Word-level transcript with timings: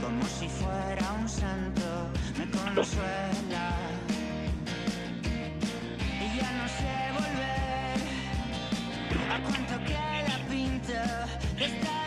como 0.00 0.24
si 0.26 0.48
fuera 0.48 1.12
un 1.12 1.28
santo, 1.28 2.10
me 2.36 2.50
consuela. 2.50 3.76
Y 6.20 6.38
ya 6.38 6.50
no 6.52 6.66
sé 6.68 6.94
volver 7.18 7.98
a 9.30 9.38
cuánto 9.42 9.84
que 9.84 9.94
la 10.28 10.38
pinta 10.48 11.26
de 11.56 11.64
esta 11.66 12.01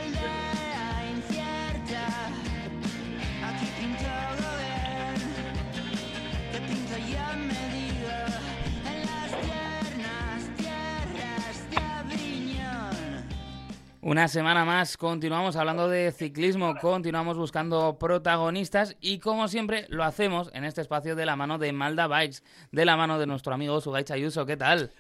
Una 14.06 14.28
semana 14.28 14.66
más 14.66 14.98
continuamos 14.98 15.56
hablando 15.56 15.90
de 15.90 16.12
ciclismo, 16.12 16.76
continuamos 16.80 17.40
buscando 17.40 17.98
protagonistas 17.98 18.96
y 19.02 19.18
como 19.18 19.48
siempre 19.48 19.88
lo 19.90 20.04
hacemos 20.04 20.52
en 20.54 20.64
este 20.64 20.82
espacio 20.82 21.16
de 21.16 21.26
la 21.26 21.36
mano 21.36 21.58
de 21.58 21.74
Malda 21.74 22.06
Bikes, 22.06 22.44
de 22.72 22.86
la 22.86 22.98
mano 22.98 23.18
de 23.18 23.26
nuestro 23.26 23.56
amigo 23.56 23.82
Sugaicha 23.82 24.14
Ayuso. 24.14 24.46
¿Qué 24.46 24.58
tal? 24.58 24.92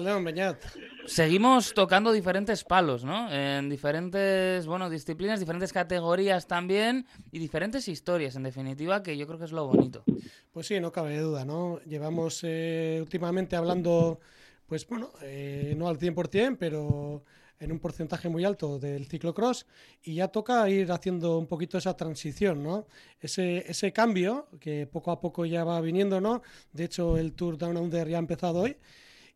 León, 0.00 0.24
Beñat. 0.24 0.64
Seguimos 1.04 1.74
tocando 1.74 2.10
diferentes 2.10 2.64
palos, 2.64 3.04
¿no? 3.04 3.30
En 3.30 3.68
diferentes, 3.68 4.66
bueno, 4.66 4.88
disciplinas, 4.88 5.40
diferentes 5.40 5.70
categorías 5.70 6.46
también 6.46 7.04
y 7.32 7.40
diferentes 7.40 7.86
historias, 7.86 8.34
en 8.34 8.44
definitiva, 8.44 9.02
que 9.02 9.18
yo 9.18 9.26
creo 9.26 9.38
que 9.38 9.44
es 9.44 9.52
lo 9.52 9.66
bonito. 9.66 10.04
Pues 10.52 10.68
sí, 10.68 10.80
no 10.80 10.90
cabe 10.90 11.18
duda, 11.18 11.44
¿no? 11.44 11.80
Llevamos 11.84 12.40
eh, 12.44 12.96
últimamente 13.02 13.56
hablando, 13.56 14.20
pues 14.66 14.88
bueno, 14.88 15.10
eh, 15.20 15.74
no 15.76 15.86
al 15.86 15.98
100%, 15.98 16.56
pero 16.58 17.24
en 17.60 17.72
un 17.72 17.78
porcentaje 17.78 18.28
muy 18.28 18.44
alto 18.44 18.78
del 18.78 19.06
ciclocross 19.06 19.66
y 20.02 20.14
ya 20.16 20.28
toca 20.28 20.68
ir 20.68 20.90
haciendo 20.92 21.38
un 21.38 21.46
poquito 21.46 21.78
esa 21.78 21.96
transición, 21.96 22.62
¿no? 22.62 22.86
Ese, 23.20 23.64
ese 23.70 23.92
cambio 23.92 24.48
que 24.60 24.86
poco 24.86 25.10
a 25.10 25.20
poco 25.20 25.46
ya 25.46 25.64
va 25.64 25.80
viniendo, 25.80 26.20
¿no? 26.20 26.42
De 26.72 26.84
hecho, 26.84 27.16
el 27.16 27.32
Tour 27.32 27.58
Down 27.58 27.76
Under 27.76 28.08
ya 28.08 28.16
ha 28.16 28.20
empezado 28.20 28.60
hoy 28.60 28.76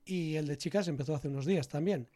y 0.04 0.36
el 0.36 0.46
de 0.46 0.56
chicas 0.56 0.88
empezó 0.88 1.14
hace 1.14 1.28
unos 1.28 1.46
días 1.46 1.68
también. 1.68 2.08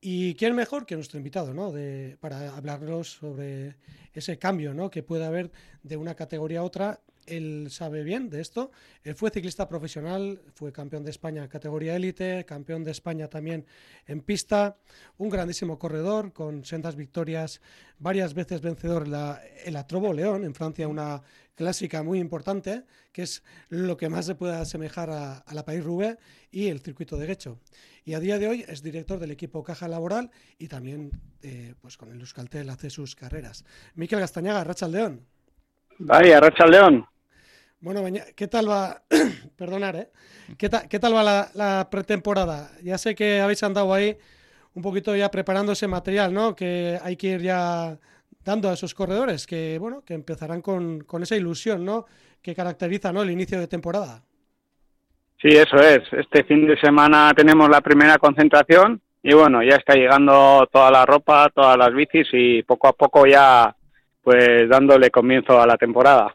Y 0.00 0.34
quién 0.36 0.54
mejor 0.54 0.86
que 0.86 0.94
nuestro 0.94 1.18
invitado, 1.18 1.52
¿no? 1.52 1.72
De, 1.72 2.16
para 2.20 2.56
hablarnos 2.56 3.10
sobre 3.10 3.76
ese 4.14 4.38
cambio, 4.38 4.72
¿no? 4.72 4.90
Que 4.90 5.02
puede 5.02 5.26
haber 5.26 5.50
de 5.82 5.98
una 5.98 6.14
categoría 6.14 6.60
a 6.60 6.64
otra. 6.64 7.00
Él 7.26 7.68
sabe 7.70 8.02
bien 8.02 8.30
de 8.30 8.40
esto. 8.40 8.70
Él 9.02 9.14
fue 9.14 9.30
ciclista 9.30 9.68
profesional, 9.68 10.40
fue 10.54 10.72
campeón 10.72 11.04
de 11.04 11.10
España 11.10 11.48
categoría 11.48 11.96
élite, 11.96 12.44
campeón 12.44 12.84
de 12.84 12.90
España 12.90 13.28
también 13.28 13.66
en 14.06 14.20
pista, 14.20 14.76
un 15.18 15.28
grandísimo 15.28 15.78
corredor 15.78 16.32
con 16.32 16.64
sendas 16.64 16.96
victorias, 16.96 17.60
varias 17.98 18.34
veces 18.34 18.60
vencedor 18.60 19.04
en 19.04 19.12
la, 19.12 19.40
en 19.64 19.86
Trobo 19.86 20.12
León 20.12 20.44
en 20.44 20.54
Francia, 20.54 20.88
una 20.88 21.22
clásica 21.54 22.02
muy 22.02 22.18
importante, 22.20 22.84
que 23.12 23.22
es 23.22 23.42
lo 23.68 23.96
que 23.96 24.08
más 24.08 24.24
se 24.24 24.34
puede 24.34 24.54
asemejar 24.56 25.10
a, 25.10 25.44
la 25.52 25.64
País 25.64 25.84
Roubaix 25.84 26.18
y 26.50 26.68
el 26.68 26.80
circuito 26.80 27.18
de 27.18 27.26
Guecho. 27.26 27.58
Y 28.04 28.14
a 28.14 28.20
día 28.20 28.38
de 28.38 28.48
hoy 28.48 28.64
es 28.66 28.82
director 28.82 29.18
del 29.18 29.30
equipo 29.30 29.62
Caja 29.62 29.86
Laboral 29.86 30.30
y 30.58 30.68
también 30.68 31.10
eh, 31.42 31.74
pues 31.82 31.98
con 31.98 32.10
el 32.10 32.20
Euskaltel 32.20 32.70
hace 32.70 32.88
sus 32.88 33.14
carreras. 33.14 33.64
Miquel 33.94 34.20
Gastañaga, 34.20 34.64
Racha 34.64 34.88
León. 34.88 35.26
Vaya, 36.00 36.40
Racha 36.40 36.66
León. 36.66 37.06
Bueno, 37.80 38.02
¿qué 38.34 38.48
tal 38.48 38.68
va? 38.68 39.02
Perdonar, 39.56 39.96
¿eh? 39.96 40.10
¿Qué, 40.58 40.68
ta- 40.68 40.88
qué 40.88 40.98
tal 40.98 41.14
va 41.14 41.22
la, 41.22 41.48
la 41.54 41.88
pretemporada? 41.90 42.70
Ya 42.82 42.98
sé 42.98 43.14
que 43.14 43.40
habéis 43.40 43.62
andado 43.62 43.92
ahí 43.94 44.16
un 44.74 44.82
poquito 44.82 45.14
ya 45.16 45.30
preparando 45.30 45.72
ese 45.72 45.88
material, 45.88 46.32
¿no? 46.32 46.54
Que 46.54 46.98
hay 47.02 47.16
que 47.16 47.28
ir 47.28 47.42
ya 47.42 47.98
dando 48.44 48.68
a 48.68 48.74
esos 48.74 48.94
corredores 48.94 49.46
que, 49.46 49.78
bueno, 49.78 50.02
que 50.04 50.14
empezarán 50.14 50.62
con, 50.62 51.00
con 51.02 51.22
esa 51.22 51.36
ilusión, 51.36 51.84
¿no? 51.84 52.06
Que 52.42 52.54
caracteriza, 52.54 53.12
¿no? 53.12 53.22
El 53.22 53.30
inicio 53.30 53.58
de 53.60 53.68
temporada. 53.68 54.22
Sí, 55.40 55.48
eso 55.48 55.76
es. 55.76 56.00
Este 56.12 56.44
fin 56.44 56.66
de 56.66 56.78
semana 56.80 57.32
tenemos 57.34 57.68
la 57.70 57.80
primera 57.80 58.18
concentración 58.18 59.00
y 59.22 59.34
bueno, 59.34 59.62
ya 59.62 59.76
está 59.76 59.94
llegando 59.94 60.68
toda 60.70 60.90
la 60.90 61.06
ropa, 61.06 61.50
todas 61.54 61.76
las 61.78 61.94
bicis 61.94 62.28
y 62.32 62.62
poco 62.62 62.88
a 62.88 62.92
poco 62.92 63.26
ya 63.26 63.74
pues 64.22 64.68
dándole 64.68 65.10
comienzo 65.10 65.60
a 65.60 65.66
la 65.66 65.76
temporada. 65.76 66.32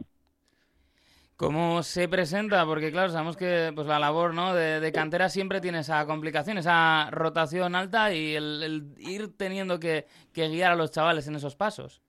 ¿Cómo 1.37 1.83
se 1.83 2.07
presenta? 2.07 2.65
Porque 2.65 2.91
claro, 2.91 3.09
sabemos 3.09 3.35
que 3.35 3.71
pues 3.75 3.87
la 3.87 3.99
labor 3.99 4.33
¿no? 4.33 4.53
de, 4.53 4.79
de 4.79 4.91
cantera 4.93 5.27
siempre 5.27 5.59
tiene 5.59 5.79
esa 5.79 6.05
complicación, 6.05 6.57
esa 6.57 7.09
rotación 7.11 7.75
alta 7.75 8.13
y 8.13 8.35
el, 8.35 8.63
el 8.63 8.83
ir 8.97 9.35
teniendo 9.37 9.77
que, 9.77 10.05
que 10.33 10.47
guiar 10.47 10.71
a 10.71 10.75
los 10.75 10.91
chavales 10.91 11.27
en 11.27 11.35
esos 11.35 11.55
pasos. 11.55 12.01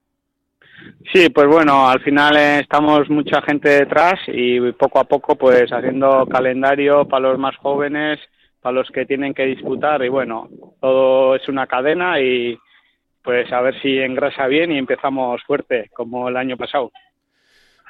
Sí, 1.11 1.29
pues 1.29 1.47
bueno, 1.47 1.89
al 1.89 1.99
final 2.01 2.37
eh, 2.37 2.59
estamos 2.59 3.09
mucha 3.09 3.41
gente 3.41 3.69
detrás 3.69 4.19
y 4.27 4.71
poco 4.73 4.99
a 4.99 5.03
poco 5.03 5.35
pues 5.35 5.71
haciendo 5.71 6.25
calendario 6.27 7.05
para 7.05 7.29
los 7.29 7.39
más 7.39 7.55
jóvenes, 7.57 8.19
para 8.61 8.75
los 8.75 8.89
que 8.91 9.05
tienen 9.05 9.33
que 9.33 9.45
disputar 9.45 10.03
y 10.03 10.09
bueno, 10.09 10.49
todo 10.79 11.35
es 11.35 11.47
una 11.49 11.67
cadena 11.67 12.19
y 12.21 12.57
pues 13.27 13.51
a 13.51 13.59
ver 13.59 13.77
si 13.81 13.97
engrasa 13.97 14.47
bien 14.47 14.71
y 14.71 14.77
empezamos 14.77 15.43
fuerte 15.43 15.91
como 15.93 16.29
el 16.29 16.37
año 16.37 16.55
pasado. 16.55 16.93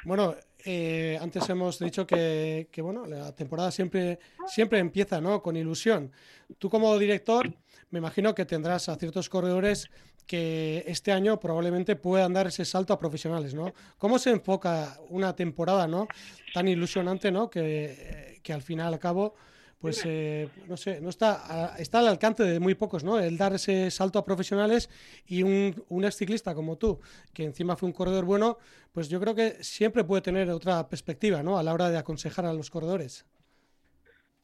Bueno, 0.02 0.34
eh, 0.64 1.16
antes 1.22 1.48
hemos 1.48 1.78
dicho 1.78 2.04
que, 2.04 2.66
que, 2.72 2.82
bueno, 2.82 3.06
la 3.06 3.32
temporada 3.36 3.70
siempre, 3.70 4.18
siempre 4.48 4.80
empieza, 4.80 5.20
¿no? 5.20 5.40
Con 5.40 5.56
ilusión. 5.56 6.10
Tú 6.58 6.68
como 6.68 6.98
director, 6.98 7.48
me 7.90 8.00
imagino 8.00 8.34
que 8.34 8.46
tendrás 8.46 8.88
a 8.88 8.96
ciertos 8.96 9.28
corredores 9.28 9.88
que 10.26 10.82
este 10.88 11.12
año 11.12 11.38
probablemente 11.38 11.94
puedan 11.94 12.32
dar 12.32 12.48
ese 12.48 12.64
salto 12.64 12.92
a 12.92 12.98
profesionales, 12.98 13.54
¿no? 13.54 13.72
¿Cómo 13.96 14.18
se 14.18 14.30
enfoca 14.30 14.96
una 15.08 15.36
temporada, 15.36 15.86
¿no? 15.86 16.08
Tan 16.52 16.66
ilusionante, 16.66 17.30
¿no? 17.30 17.48
Que, 17.48 18.40
que 18.42 18.52
al 18.52 18.62
final, 18.62 18.92
al 18.92 18.98
cabo, 18.98 19.36
pues 19.80 20.04
eh, 20.06 20.48
no 20.68 20.76
sé, 20.76 21.00
no 21.00 21.08
está, 21.08 21.74
está 21.78 22.00
al 22.00 22.08
alcance 22.08 22.42
de 22.42 22.60
muy 22.60 22.74
pocos, 22.74 23.04
¿no? 23.04 23.18
El 23.18 23.38
dar 23.38 23.52
ese 23.54 23.90
salto 23.90 24.18
a 24.18 24.24
profesionales 24.24 24.90
y 25.26 25.42
un, 25.42 25.74
un 25.88 26.04
ex 26.04 26.16
ciclista 26.16 26.54
como 26.54 26.76
tú, 26.76 27.00
que 27.32 27.44
encima 27.44 27.76
fue 27.76 27.88
un 27.88 27.92
corredor 27.92 28.24
bueno, 28.24 28.58
pues 28.92 29.08
yo 29.08 29.20
creo 29.20 29.34
que 29.34 29.62
siempre 29.62 30.04
puede 30.04 30.22
tener 30.22 30.50
otra 30.50 30.88
perspectiva, 30.88 31.42
¿no? 31.42 31.58
A 31.58 31.62
la 31.62 31.72
hora 31.72 31.90
de 31.90 31.98
aconsejar 31.98 32.46
a 32.46 32.52
los 32.52 32.70
corredores. 32.70 33.24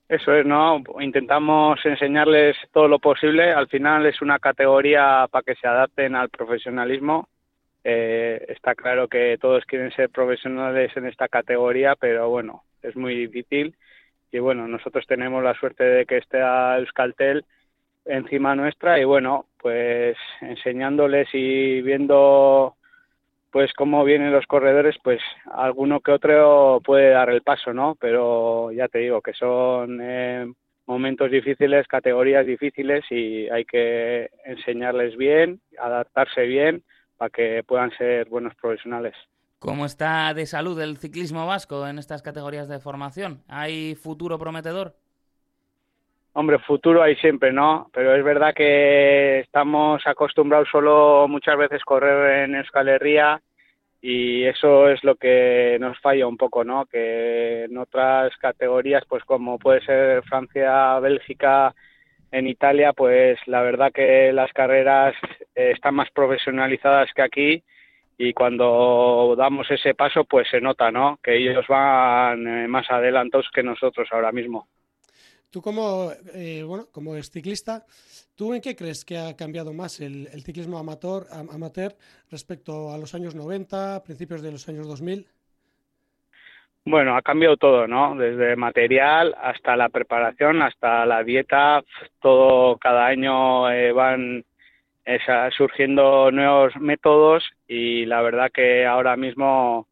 Eso 0.09 0.35
es, 0.35 0.45
¿no? 0.45 0.83
Intentamos 1.01 1.81
enseñarles 1.85 2.57
todo 2.73 2.89
lo 2.89 2.99
posible. 2.99 3.53
Al 3.53 3.69
final 3.69 4.05
es 4.05 4.21
una 4.21 4.39
categoría 4.39 5.27
para 5.31 5.43
que 5.43 5.55
se 5.55 5.67
adapten 5.67 6.15
al 6.15 6.29
profesionalismo. 6.29 7.29
Eh, 7.83 8.45
está 8.49 8.75
claro 8.75 9.09
que 9.09 9.39
todos 9.41 9.65
quieren 9.65 9.91
ser 9.93 10.11
profesionales 10.11 10.95
en 10.97 11.07
esta 11.07 11.29
categoría, 11.29 11.97
pero 11.97 12.29
bueno, 12.29 12.65
es 12.83 12.95
muy 12.97 13.15
difícil. 13.15 13.75
Y 14.35 14.41
bueno, 14.41 14.67
nosotros 14.67 15.07
tenemos 15.07 15.45
la 15.45 15.55
suerte 15.55 15.85
de 15.85 16.07
que 16.07 16.17
esté 16.17 16.43
a 16.43 16.77
Euskaltel 16.81 17.45
encima 18.05 18.57
nuestra 18.57 18.99
y 18.99 19.05
bueno, 19.05 19.47
pues 19.61 20.17
enseñándoles 20.41 21.29
y 21.33 21.81
viendo 21.83 22.75
pues 23.53 23.73
cómo 23.75 24.03
vienen 24.03 24.33
los 24.33 24.45
corredores, 24.47 24.97
pues 25.05 25.21
alguno 25.53 26.01
que 26.01 26.11
otro 26.11 26.81
puede 26.85 27.11
dar 27.11 27.31
el 27.31 27.43
paso, 27.43 27.73
¿no? 27.73 27.95
Pero 28.01 28.73
ya 28.73 28.89
te 28.89 28.99
digo 28.99 29.23
que 29.23 29.35
son 29.35 30.01
eh, 30.03 30.53
momentos 30.85 31.31
difíciles, 31.31 31.87
categorías 31.87 32.45
difíciles 32.45 33.05
y 33.11 33.49
hay 33.51 33.65
que 33.65 34.31
enseñarles 34.45 35.17
bien, 35.17 35.61
adaptarse 35.79 36.43
bien 36.43 36.83
para 37.17 37.31
que 37.31 37.63
puedan 37.63 37.93
ser 37.93 38.29
buenos 38.29 38.57
profesionales. 38.57 39.15
¿Cómo 39.65 39.87
está 39.87 40.35
de 40.35 40.45
salud 40.45 40.79
el 40.79 40.99
ciclismo 40.99 41.47
vasco 41.47 41.89
en 41.89 41.99
estas 41.99 42.21
categorías 42.21 42.69
de 42.69 42.81
formación? 42.81 43.41
¿Hay 43.49 43.95
futuro 43.95 44.39
prometedor? 44.39 44.93
Hombre, 46.35 46.59
futuro 46.59 47.03
hay 47.03 47.17
siempre, 47.17 47.51
¿no? 47.51 47.89
Pero 47.95 48.15
es 48.15 48.23
verdad 48.23 48.53
que 48.55 49.41
estamos 49.41 50.07
acostumbrados 50.07 50.69
solo 50.71 51.27
muchas 51.29 51.57
veces 51.57 51.83
correr 51.83 52.45
en 52.45 52.57
Euskal 52.57 52.91
Herria 52.91 53.41
y 54.03 54.45
eso 54.45 54.91
es 54.91 55.03
lo 55.03 55.15
que 55.15 55.79
nos 55.81 55.99
falla 56.01 56.27
un 56.27 56.37
poco, 56.37 56.63
¿no? 56.63 56.85
Que 56.85 57.65
en 57.65 57.79
otras 57.79 58.37
categorías, 58.37 59.05
pues 59.09 59.25
como 59.25 59.59
puede 59.59 59.81
ser 59.81 60.23
Francia, 60.25 60.99
Bélgica, 60.99 61.75
en 62.31 62.49
Italia, 62.49 62.93
pues 62.93 63.39
la 63.47 63.63
verdad 63.63 63.93
que 63.95 64.31
las 64.31 64.53
carreras 64.53 65.15
eh, 65.55 65.71
están 65.75 65.95
más 65.95 66.11
profesionalizadas 66.11 67.09
que 67.15 67.23
aquí 67.23 67.65
y 68.19 68.33
cuando 68.33 69.35
damos 69.37 69.71
ese 69.71 69.95
paso, 69.95 70.25
pues 70.25 70.49
se 70.51 70.61
nota, 70.61 70.91
¿no? 70.91 71.19
Que 71.23 71.37
ellos 71.37 71.67
van 71.69 72.47
eh, 72.47 72.69
más 72.69 72.91
adelantados 72.91 73.49
que 73.55 73.63
nosotros 73.63 74.09
ahora 74.13 74.33
mismo. 74.33 74.69
Tú 75.51 75.63
como, 75.63 76.11
eh, 76.35 76.65
bueno, 76.67 76.89
como 76.91 77.15
ciclista, 77.23 77.87
¿tú 78.35 78.55
en 78.55 78.61
qué 78.61 78.75
crees 78.75 79.05
que 79.05 79.19
ha 79.19 79.37
cambiado 79.37 79.73
más 79.73 80.01
el, 80.01 80.29
el 80.33 80.43
ciclismo 80.43 80.79
amateur, 80.79 81.27
am- 81.31 81.49
amateur 81.51 81.97
respecto 82.31 82.93
a 82.93 82.99
los 82.99 83.15
años 83.15 83.35
90, 83.37 84.03
principios 84.03 84.43
de 84.43 84.53
los 84.53 84.69
años 84.69 84.89
2000? 84.89 85.27
Bueno, 86.87 87.17
ha 87.17 87.23
cambiado 87.23 87.57
todo, 87.57 87.87
¿no? 87.87 88.15
Desde 88.17 88.57
material 88.57 89.35
hasta 89.41 89.75
la 89.77 89.89
preparación, 89.89 90.61
hasta 90.63 91.07
la 91.07 91.23
dieta, 91.25 91.83
todo 92.21 92.77
cada 92.79 93.07
año 93.07 93.71
eh, 93.71 93.93
van 93.93 94.45
esa, 95.05 95.51
surgiendo 95.51 96.31
nuevos 96.31 96.75
métodos 96.77 97.45
y 97.69 98.07
la 98.07 98.23
verdad 98.23 98.51
que 98.53 98.87
ahora 98.87 99.17
mismo 99.17 99.89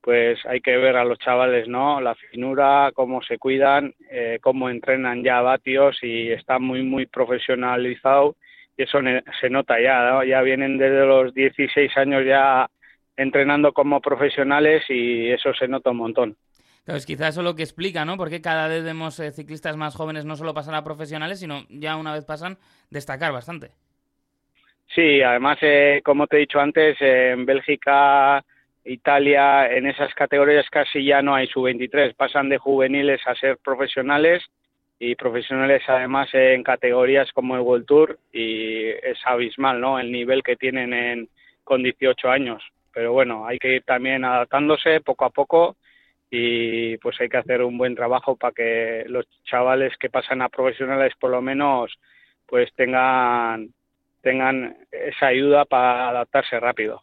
pues 0.00 0.38
hay 0.46 0.60
que 0.60 0.76
ver 0.76 0.96
a 0.96 1.04
los 1.04 1.18
chavales, 1.18 1.68
¿no? 1.68 2.00
La 2.00 2.14
finura, 2.14 2.92
cómo 2.94 3.20
se 3.22 3.36
cuidan, 3.36 3.94
eh, 4.10 4.38
cómo 4.40 4.70
entrenan 4.70 5.22
ya 5.22 5.40
vatios 5.42 5.98
y 6.02 6.30
está 6.30 6.58
muy, 6.58 6.82
muy 6.82 7.06
profesionalizado 7.06 8.36
y 8.76 8.84
eso 8.84 9.00
se 9.40 9.50
nota 9.50 9.80
ya, 9.80 10.10
¿no? 10.10 10.24
Ya 10.24 10.40
vienen 10.40 10.78
desde 10.78 11.04
los 11.04 11.34
16 11.34 11.96
años 11.96 12.24
ya 12.24 12.68
entrenando 13.16 13.72
como 13.72 14.00
profesionales 14.00 14.84
y 14.88 15.30
eso 15.30 15.52
se 15.52 15.68
nota 15.68 15.90
un 15.90 15.96
montón. 15.98 16.36
Claro, 16.84 16.96
es 16.96 17.04
quizás 17.04 17.34
eso 17.34 17.42
lo 17.42 17.54
que 17.54 17.64
explica, 17.64 18.04
¿no? 18.06 18.16
Porque 18.16 18.40
cada 18.40 18.66
vez 18.66 18.82
vemos 18.82 19.20
eh, 19.20 19.30
ciclistas 19.32 19.76
más 19.76 19.94
jóvenes 19.94 20.24
no 20.24 20.36
solo 20.36 20.54
pasar 20.54 20.74
a 20.74 20.84
profesionales, 20.84 21.40
sino 21.40 21.64
ya 21.68 21.96
una 21.96 22.14
vez 22.14 22.24
pasan, 22.24 22.56
destacar 22.88 23.32
bastante. 23.32 23.72
Sí, 24.94 25.22
además, 25.22 25.58
eh, 25.62 26.00
como 26.04 26.26
te 26.26 26.36
he 26.36 26.40
dicho 26.40 26.60
antes, 26.60 26.96
en 27.00 27.44
Bélgica, 27.44 28.42
Italia, 28.84 29.70
en 29.70 29.86
esas 29.86 30.14
categorías 30.14 30.68
casi 30.70 31.04
ya 31.04 31.20
no 31.20 31.34
hay 31.34 31.46
sub-23, 31.48 32.14
pasan 32.14 32.48
de 32.48 32.58
juveniles 32.58 33.20
a 33.26 33.34
ser 33.34 33.58
profesionales 33.58 34.42
y 34.98 35.14
profesionales 35.14 35.82
además 35.86 36.28
en 36.32 36.62
categorías 36.62 37.30
como 37.32 37.54
el 37.54 37.60
World 37.60 37.86
Tour 37.86 38.18
y 38.32 38.88
es 38.88 39.18
abismal, 39.24 39.80
¿no? 39.80 39.98
El 39.98 40.10
nivel 40.10 40.42
que 40.42 40.56
tienen 40.56 40.92
en, 40.92 41.28
con 41.64 41.82
18 41.82 42.30
años. 42.30 42.62
Pero 42.92 43.12
bueno, 43.12 43.46
hay 43.46 43.58
que 43.58 43.76
ir 43.76 43.82
también 43.82 44.24
adaptándose 44.24 45.00
poco 45.02 45.26
a 45.26 45.30
poco 45.30 45.76
y 46.30 46.96
pues 46.98 47.20
hay 47.20 47.28
que 47.28 47.36
hacer 47.36 47.62
un 47.62 47.78
buen 47.78 47.94
trabajo 47.94 48.36
para 48.36 48.52
que 48.52 49.04
los 49.06 49.26
chavales 49.44 49.96
que 49.98 50.10
pasan 50.10 50.42
a 50.42 50.48
profesionales 50.48 51.12
por 51.18 51.30
lo 51.30 51.40
menos 51.40 51.94
pues 52.46 52.72
tengan 52.74 53.68
tengan 54.28 54.76
esa 54.92 55.28
ayuda 55.28 55.64
para 55.64 56.10
adaptarse 56.10 56.60
rápido. 56.60 57.02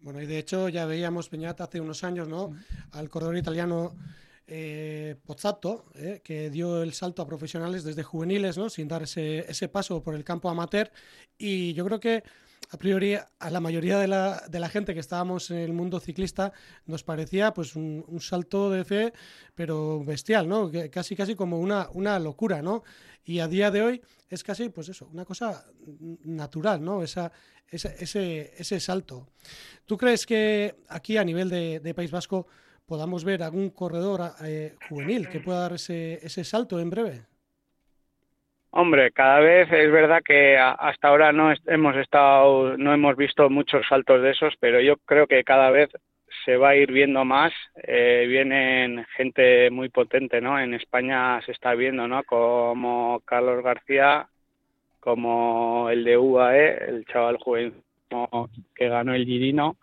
Bueno, 0.00 0.22
y 0.22 0.26
de 0.26 0.38
hecho 0.38 0.70
ya 0.70 0.86
veíamos 0.86 1.28
Peñata 1.28 1.64
hace 1.64 1.82
unos 1.82 2.02
años, 2.02 2.28
¿no? 2.28 2.50
Al 2.92 3.10
corredor 3.10 3.36
italiano 3.36 3.92
eh, 4.46 5.16
Pozzato, 5.26 5.84
eh, 5.94 6.22
que 6.24 6.48
dio 6.48 6.82
el 6.82 6.94
salto 6.94 7.20
a 7.20 7.26
profesionales 7.26 7.84
desde 7.84 8.02
juveniles, 8.02 8.56
¿no? 8.56 8.70
Sin 8.70 8.88
dar 8.88 9.02
ese, 9.02 9.40
ese 9.40 9.68
paso 9.68 10.02
por 10.02 10.14
el 10.14 10.24
campo 10.24 10.48
amateur. 10.48 10.90
Y 11.36 11.74
yo 11.74 11.84
creo 11.84 12.00
que 12.00 12.22
a 12.70 12.78
priori 12.78 13.14
a 13.14 13.50
la 13.50 13.60
mayoría 13.60 13.98
de 13.98 14.08
la, 14.08 14.42
de 14.48 14.60
la, 14.60 14.68
gente 14.68 14.94
que 14.94 15.00
estábamos 15.00 15.50
en 15.50 15.58
el 15.58 15.72
mundo 15.72 16.00
ciclista 16.00 16.52
nos 16.86 17.04
parecía 17.04 17.52
pues 17.52 17.76
un, 17.76 18.04
un 18.06 18.20
salto 18.20 18.70
de 18.70 18.84
fe 18.84 19.12
pero 19.54 20.02
bestial, 20.04 20.48
¿no? 20.48 20.70
casi 20.90 21.14
casi 21.14 21.34
como 21.34 21.60
una, 21.60 21.88
una 21.92 22.18
locura, 22.18 22.62
¿no? 22.62 22.82
Y 23.24 23.38
a 23.38 23.48
día 23.48 23.70
de 23.70 23.82
hoy 23.82 24.02
es 24.28 24.42
casi 24.42 24.68
pues 24.70 24.88
eso, 24.88 25.08
una 25.12 25.24
cosa 25.24 25.64
natural, 26.24 26.82
¿no? 26.82 27.02
Esa, 27.02 27.30
ese, 27.68 28.52
ese, 28.56 28.80
salto. 28.80 29.28
¿Tú 29.86 29.96
crees 29.96 30.26
que 30.26 30.76
aquí 30.88 31.16
a 31.16 31.24
nivel 31.24 31.48
de, 31.48 31.94
País 31.94 32.10
Vasco 32.10 32.46
podamos 32.86 33.24
ver 33.24 33.42
algún 33.42 33.70
corredor 33.70 34.34
eh, 34.42 34.76
juvenil 34.88 35.28
que 35.28 35.40
pueda 35.40 35.60
dar 35.60 35.74
ese, 35.74 36.18
ese 36.22 36.44
salto 36.44 36.80
en 36.80 36.90
breve? 36.90 37.31
Hombre, 38.74 39.12
cada 39.12 39.40
vez 39.40 39.70
es 39.70 39.92
verdad 39.92 40.22
que 40.24 40.56
hasta 40.56 41.08
ahora 41.08 41.30
no 41.30 41.52
hemos 41.66 41.94
estado, 41.96 42.76
no 42.78 42.94
hemos 42.94 43.16
visto 43.16 43.50
muchos 43.50 43.86
saltos 43.86 44.22
de 44.22 44.30
esos, 44.30 44.54
pero 44.60 44.80
yo 44.80 44.96
creo 45.04 45.26
que 45.26 45.44
cada 45.44 45.70
vez 45.70 45.90
se 46.46 46.56
va 46.56 46.70
a 46.70 46.76
ir 46.76 46.90
viendo 46.90 47.22
más. 47.26 47.52
Eh, 47.82 48.24
vienen 48.26 49.04
gente 49.14 49.70
muy 49.70 49.90
potente, 49.90 50.40
¿no? 50.40 50.58
En 50.58 50.72
España 50.72 51.40
se 51.42 51.52
está 51.52 51.74
viendo, 51.74 52.08
¿no? 52.08 52.24
Como 52.24 53.20
Carlos 53.26 53.62
García, 53.62 54.28
como 54.98 55.90
el 55.90 56.02
de 56.04 56.16
UAE, 56.16 56.88
el 56.88 57.04
chaval 57.04 57.36
joven 57.36 57.74
que 58.74 58.88
ganó 58.88 59.14
el 59.14 59.26
Girino, 59.26 59.76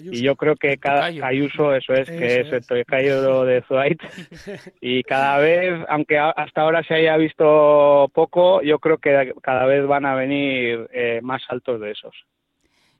y 0.00 0.22
yo 0.22 0.36
creo 0.36 0.56
que 0.56 0.78
cada 0.78 1.06
Ayuso, 1.06 1.74
eso 1.74 1.92
es, 1.94 2.08
que 2.08 2.40
es, 2.40 2.70
el 2.70 2.84
caído 2.86 3.44
de 3.46 3.62
Zuait. 3.62 4.00
Y 4.80 5.02
cada 5.02 5.38
vez, 5.38 5.84
aunque 5.88 6.18
hasta 6.18 6.62
ahora 6.62 6.82
se 6.84 6.94
haya 6.94 7.16
visto 7.16 8.10
poco, 8.14 8.62
yo 8.62 8.78
creo 8.78 8.98
que 8.98 9.34
cada 9.42 9.66
vez 9.66 9.86
van 9.86 10.06
a 10.06 10.14
venir 10.14 10.88
eh, 10.92 11.20
más 11.22 11.42
altos 11.48 11.80
de 11.80 11.90
esos. 11.92 12.14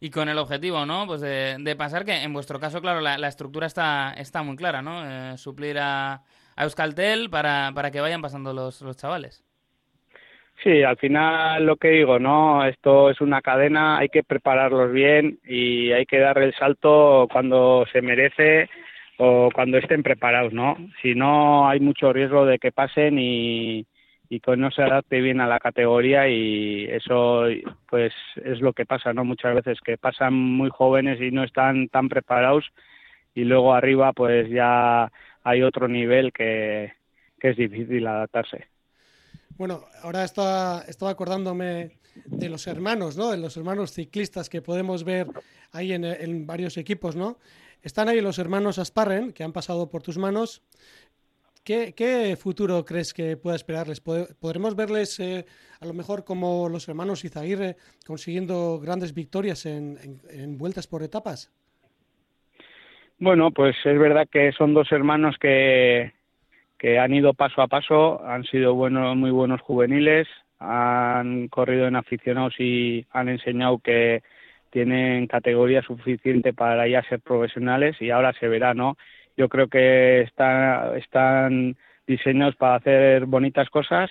Y 0.00 0.11
con 0.11 0.29
el 0.29 0.39
objetivo, 0.39 0.87
¿no? 0.87 1.06
Pues 1.06 1.21
de, 1.21 1.75
pasar 1.77 2.05
que, 2.05 2.23
en 2.23 2.33
vuestro 2.33 2.61
caso, 2.61 2.81
claro, 2.81 3.00
la, 3.00 3.29
estructura 3.29 3.67
está, 3.67 4.12
está 4.12 4.43
muy 4.43 4.56
clara, 4.56 4.81
¿no? 4.81 5.05
Eh, 5.05 5.37
suplir 5.39 5.79
a, 5.79 6.23
a 6.56 6.65
Euskaltel 6.65 7.31
para, 7.31 7.73
para 7.75 7.91
que 7.91 8.00
vayan 8.00 8.23
pasando 8.23 8.53
los, 8.53 8.81
los 8.83 8.97
chavales. 8.97 9.48
Sí, 10.63 10.83
al 10.83 10.97
final 10.97 11.65
lo 11.67 11.77
que 11.77 11.89
digo, 11.91 12.19
¿no? 12.19 12.65
Esto 12.67 13.11
es 13.11 13.21
una 13.21 13.41
cadena, 13.43 13.99
hay 13.99 14.09
que 14.09 14.25
prepararlos 14.25 14.93
bien 14.93 15.39
y 15.45 15.93
hay 15.93 16.05
que 16.05 16.19
dar 16.19 16.39
el 16.39 16.53
salto 16.55 17.29
cuando 17.33 17.87
se 17.93 18.03
merece 18.03 18.69
o 19.19 19.51
cuando 19.55 19.79
estén 19.79 20.03
preparados, 20.03 20.53
¿no? 20.53 20.77
Si 21.01 21.15
no, 21.15 21.69
hay 21.69 21.79
mucho 21.81 22.13
riesgo 22.13 22.45
de 22.45 22.59
que 22.59 22.73
pasen 22.73 23.19
y, 23.21 23.87
y 24.29 24.41
que 24.41 24.57
no 24.57 24.71
se 24.73 24.83
adapte 24.83 25.21
bien 25.21 25.41
a 25.41 25.47
la 25.47 25.61
categoría 25.61 26.29
y 26.29 26.87
eso 26.91 27.45
pues 27.89 28.13
es 28.45 28.61
lo 28.61 28.73
que 28.73 28.85
pasa, 28.87 29.13
¿no? 29.13 29.25
Muchas 29.25 29.55
veces 29.55 29.81
que 29.81 29.97
pasan 29.97 30.35
muy 30.35 30.71
jóvenes 30.71 31.21
y 31.21 31.31
no 31.31 31.45
están 31.45 31.89
tan 31.89 32.09
preparados 32.09 32.67
y 33.35 33.45
luego 33.45 33.75
arriba 33.75 34.13
pues 34.13 34.51
ya 34.51 35.13
hay 35.45 35.63
otro 35.63 35.89
nivel 35.89 36.33
que 36.33 36.93
es 37.41 37.57
difícil 37.57 38.07
adaptarse. 38.09 38.78
Bueno, 39.59 39.81
ahora 40.05 40.23
estaba, 40.23 40.85
acordándome 41.11 41.99
de 42.27 42.49
los 42.49 42.69
hermanos, 42.69 43.17
¿no? 43.17 43.33
De 43.33 43.39
los 43.39 43.57
hermanos 43.57 43.93
ciclistas 43.93 44.49
que 44.49 44.63
podemos 44.63 45.03
ver 45.03 45.27
ahí 45.73 45.93
en, 45.93 46.47
varios 46.47 46.77
equipos, 46.77 47.17
¿no? 47.17 47.39
Están 47.83 48.09
ahí 48.09 48.21
los 48.21 48.39
hermanos 48.39 48.79
Asparren, 48.79 49.33
que 49.33 49.43
han 49.43 49.53
pasado 49.53 49.91
por 49.91 50.05
tus 50.05 50.17
manos. 50.17 50.63
¿Qué, 51.65 52.39
futuro 52.41 52.85
crees 52.85 53.13
que 53.13 53.37
pueda 53.37 53.57
esperarles? 53.57 54.01
¿Podremos 54.01 54.77
verles 54.77 55.19
eh, 55.19 55.45
a 55.81 55.87
lo 55.87 55.93
mejor 55.93 56.25
como 56.25 56.69
los 56.69 56.89
hermanos 56.89 57.25
Izaguirre 57.25 57.77
consiguiendo 58.07 58.79
grandes 58.79 59.13
victorias 59.13 59.67
en 59.67 60.57
vueltas 60.57 60.87
por 60.87 61.03
etapas? 61.03 61.53
Bueno, 63.19 63.51
pues 63.51 63.75
es 63.85 63.99
verdad 63.99 64.29
que 64.31 64.53
son 64.53 64.73
dos 64.73 64.93
hermanos 64.93 65.37
que, 65.41 66.13
que 66.79 66.99
han 66.99 67.13
ido 67.13 67.35
paso 67.35 67.61
a 67.61 67.69
paso, 67.69 68.25
han 68.25 68.45
sido 68.45 68.75
buenos, 68.75 69.17
muy 69.17 69.31
buenos 69.31 69.61
juveniles, 69.61 70.29
han 70.61 71.49
corrido 71.49 71.87
en 71.87 71.97
aficionados 71.97 72.55
y 72.59 73.07
han 73.13 73.29
enseñado 73.29 73.79
que 73.79 74.23
tienen 74.71 75.27
categoría 75.27 75.83
suficiente 75.83 76.52
para 76.52 76.87
ya 76.88 77.02
ser 77.05 77.21
profesionales 77.21 77.97
y 78.00 78.11
ahora 78.11 78.33
se 78.35 78.49
verá, 78.49 78.75
¿no? 78.75 78.97
Yo 79.37 79.49
creo 79.49 79.69
que 79.69 80.23
están, 80.23 80.97
están 80.97 81.76
diseñados 82.07 82.57
para 82.57 82.76
hacer 82.76 83.26
bonitas 83.26 83.71
cosas 83.71 84.11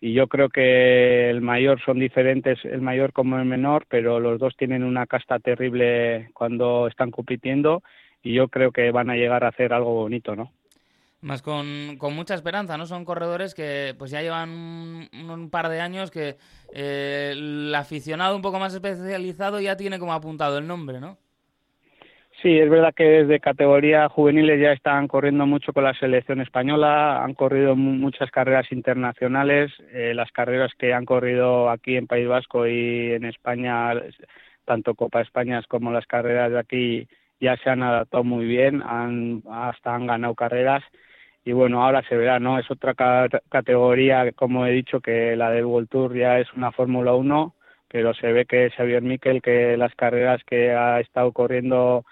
y 0.00 0.12
yo 0.12 0.26
creo 0.28 0.48
que 0.50 1.30
el 1.30 1.40
mayor 1.40 1.80
son 1.80 1.98
diferentes, 1.98 2.62
el 2.64 2.80
mayor 2.82 3.12
como 3.12 3.38
el 3.38 3.44
menor, 3.46 3.86
pero 3.88 4.20
los 4.20 4.38
dos 4.38 4.56
tienen 4.56 4.84
una 4.84 5.06
casta 5.06 5.38
terrible 5.38 6.30
cuando 6.34 6.88
están 6.88 7.10
compitiendo 7.10 7.82
y 8.22 8.34
yo 8.34 8.48
creo 8.48 8.72
que 8.72 8.90
van 8.90 9.10
a 9.10 9.16
llegar 9.16 9.44
a 9.44 9.48
hacer 9.48 9.72
algo 9.72 9.94
bonito, 9.94 10.34
¿no? 10.36 10.52
Más 11.24 11.40
con, 11.40 11.96
con, 11.96 12.14
mucha 12.14 12.34
esperanza, 12.34 12.76
¿no? 12.76 12.84
Son 12.84 13.06
corredores 13.06 13.54
que 13.54 13.94
pues 13.98 14.10
ya 14.10 14.20
llevan 14.20 14.50
un, 14.50 15.48
par 15.50 15.70
de 15.70 15.80
años 15.80 16.10
que 16.10 16.36
eh, 16.74 17.30
el 17.32 17.74
aficionado 17.74 18.36
un 18.36 18.42
poco 18.42 18.58
más 18.58 18.74
especializado 18.74 19.58
ya 19.58 19.74
tiene 19.74 19.98
como 19.98 20.12
apuntado 20.12 20.58
el 20.58 20.66
nombre, 20.66 21.00
¿no? 21.00 21.16
Sí, 22.42 22.58
es 22.58 22.68
verdad 22.68 22.92
que 22.94 23.04
desde 23.04 23.40
categoría 23.40 24.06
juveniles 24.10 24.60
ya 24.60 24.72
están 24.72 25.08
corriendo 25.08 25.46
mucho 25.46 25.72
con 25.72 25.84
la 25.84 25.94
selección 25.94 26.42
española, 26.42 27.24
han 27.24 27.32
corrido 27.32 27.74
muchas 27.74 28.30
carreras 28.30 28.70
internacionales, 28.70 29.72
eh, 29.94 30.12
las 30.14 30.30
carreras 30.30 30.72
que 30.78 30.92
han 30.92 31.06
corrido 31.06 31.70
aquí 31.70 31.96
en 31.96 32.06
País 32.06 32.28
Vasco 32.28 32.66
y 32.66 33.12
en 33.12 33.24
España, 33.24 33.94
tanto 34.66 34.94
Copa 34.94 35.22
España 35.22 35.62
como 35.68 35.90
las 35.90 36.06
carreras 36.06 36.52
de 36.52 36.58
aquí, 36.58 37.08
ya 37.40 37.56
se 37.56 37.70
han 37.70 37.82
adaptado 37.82 38.24
muy 38.24 38.44
bien, 38.44 38.82
han, 38.82 39.42
hasta 39.50 39.94
han 39.94 40.06
ganado 40.06 40.34
carreras 40.34 40.84
y 41.44 41.52
bueno, 41.52 41.84
ahora 41.84 42.02
se 42.08 42.16
verá, 42.16 42.40
¿no? 42.40 42.58
Es 42.58 42.70
otra 42.70 42.94
categoría, 42.94 44.32
como 44.32 44.66
he 44.66 44.72
dicho, 44.72 45.00
que 45.00 45.36
la 45.36 45.50
del 45.50 45.66
World 45.66 45.88
Tour 45.90 46.16
ya 46.16 46.38
es 46.38 46.50
una 46.54 46.72
Fórmula 46.72 47.14
1, 47.14 47.54
pero 47.88 48.14
se 48.14 48.32
ve 48.32 48.46
que 48.46 48.70
Xavier 48.70 49.02
Miquel, 49.02 49.42
que 49.42 49.76
las 49.76 49.94
carreras 49.94 50.42
que 50.44 50.72
ha 50.72 51.00
estado 51.00 51.32
corriendo, 51.32 52.06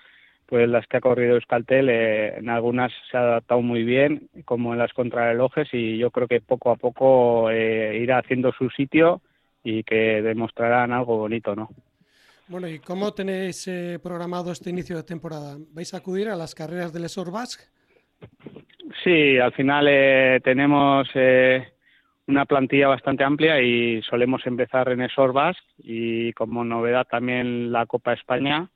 pues 0.45 0.69
las 0.69 0.87
que 0.87 0.99
ha 0.99 1.01
corrido 1.01 1.37
Euskaltel, 1.37 1.89
eh, 1.89 2.37
en 2.37 2.51
algunas 2.51 2.93
se 3.11 3.17
ha 3.17 3.21
adaptado 3.21 3.62
muy 3.62 3.85
bien, 3.85 4.29
como 4.45 4.75
en 4.75 4.79
las 4.79 4.93
contrarrelojes, 4.93 5.69
y 5.73 5.97
yo 5.97 6.11
creo 6.11 6.29
que 6.29 6.43
poco 6.43 6.71
a 6.71 6.77
poco 6.77 7.51
eh, 7.51 7.99
irá 8.03 8.19
haciendo 8.19 8.53
su 8.53 8.69
sitio 8.69 9.23
y 9.65 9.83
que 9.83 10.21
demostrarán 10.21 10.93
algo 10.93 11.17
bonito, 11.17 11.57
¿no? 11.57 11.71
Bueno, 12.49 12.69
¿y 12.69 12.81
cómo 12.81 13.15
tenéis 13.15 13.67
eh, 13.67 13.99
programado 14.03 14.53
este 14.53 14.69
inicio 14.69 14.97
de 14.97 15.05
temporada? 15.05 15.57
¿Vais 15.71 15.95
a 15.95 15.99
acudir 15.99 16.29
a 16.29 16.37
las 16.37 16.55
carreras 16.55 16.93
del 16.93 17.07
Esor? 17.07 17.31
Sí, 19.04 19.38
al 19.38 19.52
final 19.52 19.87
eh, 19.88 20.40
tenemos 20.44 21.09
eh, 21.14 21.73
una 22.28 22.44
plantilla 22.47 22.88
bastante 22.88 23.25
amplia 23.25 23.61
y 23.61 24.00
solemos 24.02 24.47
empezar 24.47 24.88
en 24.90 25.09
Sorbas 25.09 25.56
y 25.78 26.32
como 26.35 26.64
novedad 26.64 27.06
también 27.11 27.73
la 27.73 27.87
Copa 27.87 28.12
España. 28.12 28.71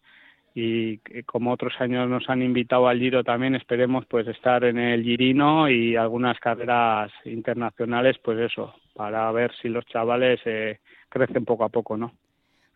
Y 0.54 0.98
como 1.26 1.52
otros 1.52 1.74
años 1.80 2.08
nos 2.08 2.28
han 2.30 2.42
invitado 2.42 2.88
al 2.88 2.98
Giro 2.98 3.22
también 3.22 3.54
esperemos 3.54 4.06
pues 4.06 4.26
estar 4.26 4.64
en 4.64 4.78
el 4.78 5.02
Girino 5.02 5.68
y 5.68 5.96
algunas 5.96 6.38
carreras 6.40 7.12
internacionales 7.26 8.16
pues 8.24 8.38
eso 8.38 8.74
para 8.94 9.30
ver 9.32 9.52
si 9.60 9.68
los 9.68 9.84
chavales 9.84 10.40
eh, 10.46 10.80
crecen 11.10 11.44
poco 11.44 11.64
a 11.64 11.68
poco 11.68 11.98
no 11.98 12.14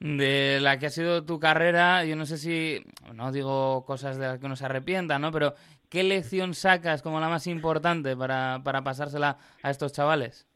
de 0.00 0.59
la 0.61 0.78
que 0.78 0.87
ha 0.87 0.90
sido 0.90 1.25
tu 1.25 1.38
carrera, 1.38 2.04
yo 2.04 2.16
no 2.16 2.25
sé 2.25 2.38
si, 2.38 2.83
no 3.14 3.30
digo 3.33 3.85
cosas 3.85 4.19
de 4.19 4.26
las 4.26 4.38
que 4.38 4.47
uno 4.47 4.57
se 4.57 4.64
arrepienta, 4.64 5.19
¿no? 5.19 5.30
Pero, 5.30 5.54
¿qué 5.90 6.02
lección 6.02 6.54
sacas 6.54 7.02
como 7.02 7.21
la 7.21 7.28
más 7.28 7.47
importante 7.47 8.16
para, 8.16 8.61
para 8.64 8.83
pasársela 8.83 9.37
a 9.62 9.71
estos 9.71 9.92
chavales? 9.92 10.47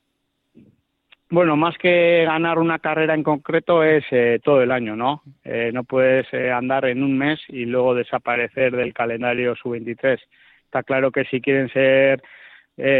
Bueno, 1.30 1.56
más 1.56 1.76
que 1.78 2.24
ganar 2.24 2.58
una 2.58 2.78
carrera 2.78 3.14
en 3.14 3.22
concreto 3.22 3.82
es 3.82 4.04
eh, 4.12 4.40
todo 4.42 4.62
el 4.62 4.70
año, 4.70 4.94
¿no? 4.94 5.22
Eh, 5.42 5.70
no 5.74 5.84
puedes 5.84 6.26
eh, 6.32 6.50
andar 6.50 6.84
en 6.86 7.02
un 7.02 7.18
mes 7.18 7.40
y 7.48 7.64
luego 7.64 7.94
desaparecer 7.94 8.74
del 8.76 8.94
calendario 8.94 9.56
sub-23. 9.56 10.20
Está 10.64 10.82
claro 10.82 11.10
que 11.10 11.24
si 11.24 11.40
quieren 11.40 11.68
ser 11.70 12.22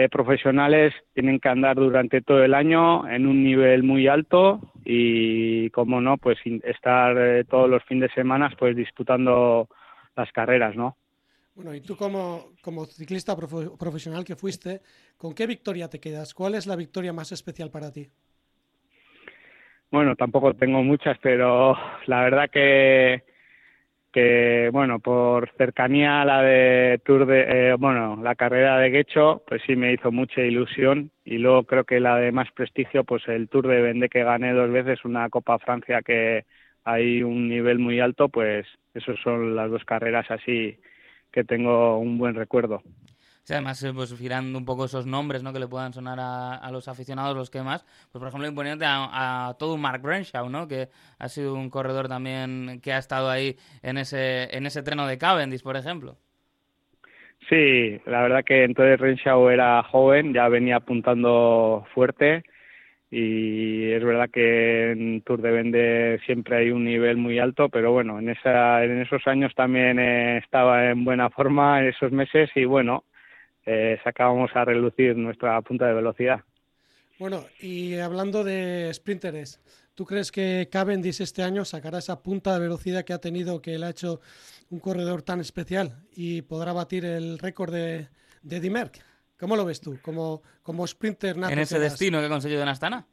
profesionales 0.09 0.95
tienen 1.15 1.41
que 1.41 1.49
andar 1.49 1.75
durante 1.75 2.21
todo 2.21 2.45
el 2.45 2.55
año 2.55 3.09
en 3.09 3.27
un 3.27 3.43
nivel 3.43 3.83
muy 3.83 4.07
alto 4.07 4.61
y, 4.85 5.71
como 5.71 6.01
no, 6.01 6.19
pues 6.19 6.39
estar 6.63 7.45
todos 7.47 7.69
los 7.69 7.83
fines 7.85 8.11
de 8.11 8.15
semana 8.15 8.51
pues 8.59 8.77
disputando 8.77 9.69
las 10.17 10.31
carreras, 10.33 10.77
¿no? 10.77 10.97
Bueno, 11.55 11.73
y 11.73 11.81
tú 11.81 11.97
como, 11.97 12.51
como 12.63 12.85
ciclista 12.85 13.37
profesional 13.37 14.25
que 14.25 14.35
fuiste, 14.35 14.81
¿con 15.17 15.35
qué 15.35 15.47
victoria 15.47 15.89
te 15.89 16.01
quedas? 16.01 16.35
¿Cuál 16.35 16.57
es 16.57 16.67
la 16.67 16.75
victoria 16.75 17.13
más 17.13 17.31
especial 17.31 17.71
para 17.71 17.93
ti? 17.93 18.11
Bueno, 19.91 20.17
tampoco 20.17 20.55
tengo 20.55 20.83
muchas, 20.83 21.17
pero 21.23 21.77
la 22.07 22.23
verdad 22.23 22.51
que, 22.51 23.23
que 24.15 24.71
bueno, 24.73 25.01
por 25.01 25.51
cercanía 25.59 26.23
a 26.23 26.25
la 26.25 26.41
de 26.41 27.01
Tour 27.05 27.27
de, 27.27 27.73
eh, 27.73 27.75
bueno, 27.77 28.17
la 28.23 28.37
carrera 28.37 28.79
de 28.79 28.91
Guecho, 28.91 29.43
pues 29.45 29.61
sí 29.67 29.75
me 29.75 29.93
hizo 29.93 30.13
mucha 30.13 30.41
ilusión 30.41 31.11
y 31.25 31.39
luego 31.39 31.65
creo 31.65 31.83
que 31.83 31.99
la 31.99 32.17
de 32.19 32.31
más 32.31 32.49
prestigio, 32.53 33.03
pues 33.03 33.27
el 33.27 33.49
Tour 33.49 33.67
de 33.67 33.83
Vendée 33.83 34.09
que 34.09 34.23
gané 34.23 34.53
dos 34.53 34.71
veces, 34.71 35.05
una 35.05 35.29
Copa 35.31 35.59
Francia 35.59 36.01
que 36.03 36.45
hay 36.85 37.25
un 37.25 37.49
nivel 37.49 37.81
muy 37.81 37.99
alto, 37.99 38.29
pues 38.29 38.69
esas 38.95 39.19
son 39.19 39.57
las 39.57 39.69
dos 39.69 39.85
carreras 39.85 40.31
así 40.31 40.79
que 41.33 41.43
tengo 41.43 41.99
un 41.99 42.17
buen 42.17 42.37
recuerdo. 42.37 42.83
Sí, 43.45 43.53
además, 43.53 43.83
eh, 43.85 43.93
pues 43.95 44.17
girando 44.19 44.59
un 44.59 44.65
poco 44.65 44.87
esos 44.87 45.05
nombres 45.07 45.43
¿no? 45.43 45.53
que 45.53 45.59
le 45.59 45.69
puedan 45.69 45.93
sonar 45.93 46.19
a, 46.19 46.71
los 46.73 46.89
aficionados, 46.89 47.37
los 47.37 47.51
que 47.51 47.61
más, 47.61 47.85
pues 48.11 48.21
por 48.21 48.29
ejemplo, 48.29 48.49
imponiendo 48.49 48.87
a, 48.89 49.55
todo 49.59 49.77
Mark 49.77 50.01
Renshaw, 50.03 50.49
¿no? 50.49 50.67
que 50.67 50.89
ha 51.19 51.29
sido 51.29 51.53
un 51.53 51.69
corredor 51.69 52.09
también 52.09 52.81
que 52.83 52.95
ha 52.95 52.99
estado 52.99 53.29
ahí 53.29 53.55
en 53.83 53.99
ese, 53.99 54.49
en 54.57 54.65
ese 54.65 54.83
treno 54.83 55.07
de 55.07 55.19
Cavendish, 55.19 55.63
por 55.63 55.77
ejemplo. 55.77 56.17
Sí, 57.51 58.01
la 58.07 58.23
verdad 58.23 58.45
que 58.45 58.65
entonces 58.65 58.99
Renshaw 58.99 59.51
era 59.51 59.83
joven, 59.83 60.33
ya 60.33 60.49
venía 60.49 60.77
apuntando 60.77 61.87
fuerte 61.93 62.45
y 63.11 63.93
es 63.93 64.03
verdad 64.03 64.31
que 64.33 64.93
en 64.93 65.21
Tour 65.21 65.43
de 65.43 65.51
Vende 65.51 66.21
siempre 66.25 66.57
hay 66.57 66.71
un 66.71 66.87
nivel 66.87 67.19
muy 67.19 67.39
alto, 67.39 67.69
pero 67.69 67.93
bueno, 67.93 68.19
en, 68.19 68.31
esa, 68.31 68.83
en 68.83 69.03
esos 69.03 69.27
años 69.27 69.55
también 69.55 69.99
eh, 69.99 70.39
estaba 70.39 70.91
en 70.91 71.05
buena 71.05 71.29
forma 71.29 71.83
en 71.83 71.89
esos 71.89 72.11
meses 72.11 72.49
y 72.55 72.65
bueno, 72.65 73.05
eh, 73.67 73.99
sacábamos 74.05 74.51
a 74.55 74.65
relucir 74.65 75.17
nuestra 75.17 75.61
punta 75.63 75.87
de 75.87 75.95
velocidad. 75.95 76.41
Bueno, 77.19 77.45
y 77.61 77.97
hablando 77.97 78.43
de 78.43 78.93
sprinters, 78.93 79.61
¿tú 79.95 80.05
crees 80.05 80.33
que 80.33 80.69
Cavendish 80.71 81.21
este 81.21 81.43
año 81.43 81.65
sacará 81.65 81.99
esa 81.99 82.23
punta 82.23 82.55
de 82.55 82.61
velocidad 82.61 83.05
que 83.05 83.13
ha 83.13 83.21
tenido, 83.21 83.63
que 83.63 83.79
le 83.79 83.87
ha 83.87 83.91
hecho 83.91 84.21
un 84.71 84.81
corredor 84.81 85.23
tan 85.23 85.41
especial 85.41 86.05
y 86.17 86.43
podrá 86.43 86.73
batir 86.73 87.05
el 87.05 87.39
récord 87.39 87.73
de, 87.73 88.09
de 88.43 88.61
Dimerck? 88.61 89.01
¿Cómo 89.39 89.57
lo 89.57 89.65
ves 89.65 89.81
tú, 89.81 89.99
como, 90.03 90.43
como 90.63 90.87
sprinter 90.87 91.37
En 91.37 91.59
ese 91.59 91.79
destino 91.79 92.21
que 92.21 92.27
ha 92.27 92.31
conseguido 92.31 92.63
en 92.63 92.69
Astana. 92.69 93.07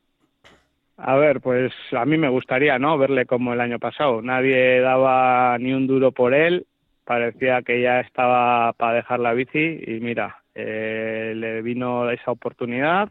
A 0.98 1.15
ver, 1.15 1.41
pues 1.41 1.74
a 1.91 2.05
mí 2.05 2.17
me 2.17 2.29
gustaría, 2.29 2.77
¿no? 2.77 2.98
Verle 2.98 3.25
como 3.25 3.53
el 3.53 3.62
año 3.62 3.79
pasado. 3.79 4.22
Nadie 4.22 4.79
daba 4.81 5.58
ni 5.58 5.74
un 5.74 5.88
duro 5.88 6.12
por 6.12 6.34
él. 6.34 6.67
Parecía 7.05 7.63
que 7.63 7.81
ya 7.81 8.01
estaba 8.01 8.72
para 8.74 8.98
dejar 8.98 9.20
la 9.20 9.34
bici 9.34 9.84
y 9.88 10.00
mira, 10.00 10.40
eh, 10.55 11.34
le 11.36 11.62
vino 11.62 12.10
esa 12.10 12.31
oportunidad. 12.31 13.10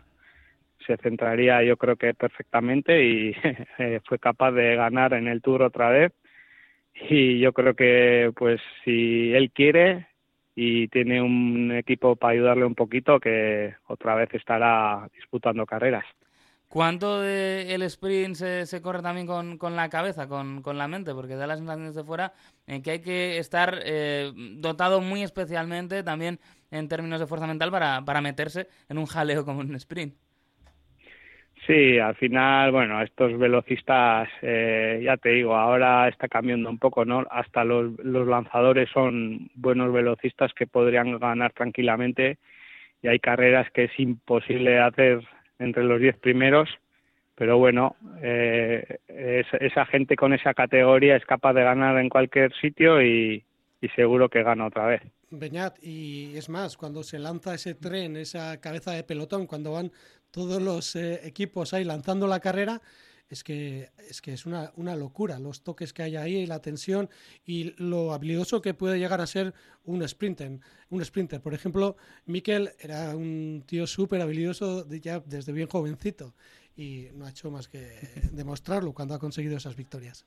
Se 0.86 0.96
centraría, 0.96 1.62
yo 1.62 1.76
creo 1.76 1.96
que 1.96 2.14
perfectamente 2.14 3.04
y 3.04 3.34
eh, 3.78 4.00
fue 4.06 4.18
capaz 4.18 4.52
de 4.52 4.76
ganar 4.76 5.14
en 5.14 5.28
el 5.28 5.42
Tour 5.42 5.62
otra 5.62 5.90
vez. 5.90 6.12
Y 7.08 7.38
yo 7.38 7.52
creo 7.52 7.74
que, 7.74 8.32
pues, 8.36 8.60
si 8.84 9.32
él 9.32 9.50
quiere, 9.52 10.10
y 10.54 10.88
tiene 10.88 11.22
un 11.22 11.72
equipo 11.72 12.16
para 12.16 12.34
ayudarle 12.34 12.64
un 12.66 12.74
poquito 12.74 13.18
que 13.20 13.74
otra 13.86 14.14
vez 14.14 14.28
estará 14.34 15.08
disputando 15.14 15.64
carreras. 15.64 16.04
¿Cuánto 16.68 17.20
del 17.20 17.82
sprint 17.82 18.36
se, 18.36 18.82
corre 18.82 19.02
también 19.02 19.26
con, 19.26 19.58
con 19.58 19.74
la 19.74 19.88
cabeza, 19.88 20.28
con, 20.28 20.62
con, 20.62 20.78
la 20.78 20.86
mente? 20.86 21.14
Porque 21.14 21.34
da 21.34 21.46
las 21.46 21.58
sensaciones 21.58 21.94
de 21.94 22.04
fuera 22.04 22.32
en 22.66 22.82
que 22.82 22.90
hay 22.92 23.00
que 23.00 23.38
estar 23.38 23.80
eh, 23.84 24.32
dotado 24.58 25.00
muy 25.00 25.22
especialmente 25.22 26.04
también 26.04 26.38
en 26.70 26.88
términos 26.88 27.20
de 27.20 27.26
fuerza 27.26 27.46
mental 27.46 27.70
para, 27.70 28.02
para 28.04 28.20
meterse 28.20 28.68
en 28.88 28.98
un 28.98 29.06
jaleo 29.06 29.44
como 29.44 29.60
un 29.60 29.74
sprint. 29.76 30.14
Sí, 31.66 31.98
al 31.98 32.14
final, 32.16 32.72
bueno, 32.72 33.02
estos 33.02 33.38
velocistas, 33.38 34.28
eh, 34.40 35.02
ya 35.04 35.16
te 35.18 35.28
digo, 35.28 35.54
ahora 35.54 36.08
está 36.08 36.26
cambiando 36.26 36.70
un 36.70 36.78
poco, 36.78 37.04
¿no? 37.04 37.26
Hasta 37.30 37.64
los, 37.64 37.98
los 37.98 38.26
lanzadores 38.26 38.88
son 38.90 39.50
buenos 39.54 39.92
velocistas 39.92 40.52
que 40.54 40.66
podrían 40.66 41.18
ganar 41.18 41.52
tranquilamente 41.52 42.38
y 43.02 43.08
hay 43.08 43.18
carreras 43.18 43.70
que 43.72 43.84
es 43.84 44.00
imposible 44.00 44.80
hacer 44.80 45.22
entre 45.58 45.84
los 45.84 46.00
diez 46.00 46.16
primeros, 46.16 46.70
pero 47.34 47.58
bueno, 47.58 47.94
eh, 48.22 48.98
esa 49.08 49.86
gente 49.86 50.16
con 50.16 50.32
esa 50.32 50.54
categoría 50.54 51.16
es 51.16 51.24
capaz 51.24 51.52
de 51.52 51.62
ganar 51.62 51.98
en 51.98 52.08
cualquier 52.08 52.54
sitio 52.54 53.02
y, 53.02 53.44
y 53.80 53.88
seguro 53.88 54.28
que 54.28 54.42
gana 54.42 54.66
otra 54.66 54.86
vez. 54.86 55.02
Beñat, 55.30 55.82
y 55.82 56.36
es 56.36 56.48
más, 56.48 56.76
cuando 56.76 57.02
se 57.02 57.18
lanza 57.18 57.54
ese 57.54 57.74
tren, 57.74 58.16
esa 58.16 58.60
cabeza 58.60 58.92
de 58.92 59.04
pelotón, 59.04 59.46
cuando 59.46 59.72
van 59.72 59.92
todos 60.30 60.60
los 60.60 60.96
eh, 60.96 61.20
equipos 61.26 61.72
ahí 61.72 61.84
lanzando 61.84 62.26
la 62.26 62.40
carrera, 62.40 62.82
es 63.28 63.44
que 63.44 63.90
es, 64.08 64.20
que 64.20 64.32
es 64.32 64.44
una, 64.44 64.72
una, 64.76 64.96
locura 64.96 65.38
los 65.38 65.62
toques 65.62 65.92
que 65.92 66.02
hay 66.02 66.16
ahí, 66.16 66.46
la 66.46 66.60
tensión 66.60 67.08
y 67.46 67.74
lo 67.80 68.12
habilidoso 68.12 68.60
que 68.60 68.74
puede 68.74 68.98
llegar 68.98 69.20
a 69.20 69.26
ser 69.26 69.54
un 69.84 70.06
sprinter. 70.06 70.58
Un 70.90 71.04
sprinter. 71.04 71.40
Por 71.40 71.54
ejemplo, 71.54 71.96
Mikel 72.26 72.70
era 72.80 73.14
un 73.16 73.62
tío 73.66 73.86
súper 73.86 74.20
habilidoso 74.20 74.86
ya 74.88 75.20
desde 75.20 75.52
bien 75.52 75.68
jovencito 75.68 76.34
y 76.76 77.06
no 77.14 77.24
ha 77.24 77.30
hecho 77.30 77.52
más 77.52 77.68
que 77.68 78.00
demostrarlo 78.32 78.92
cuando 78.92 79.14
ha 79.14 79.20
conseguido 79.20 79.56
esas 79.56 79.76
victorias. 79.76 80.26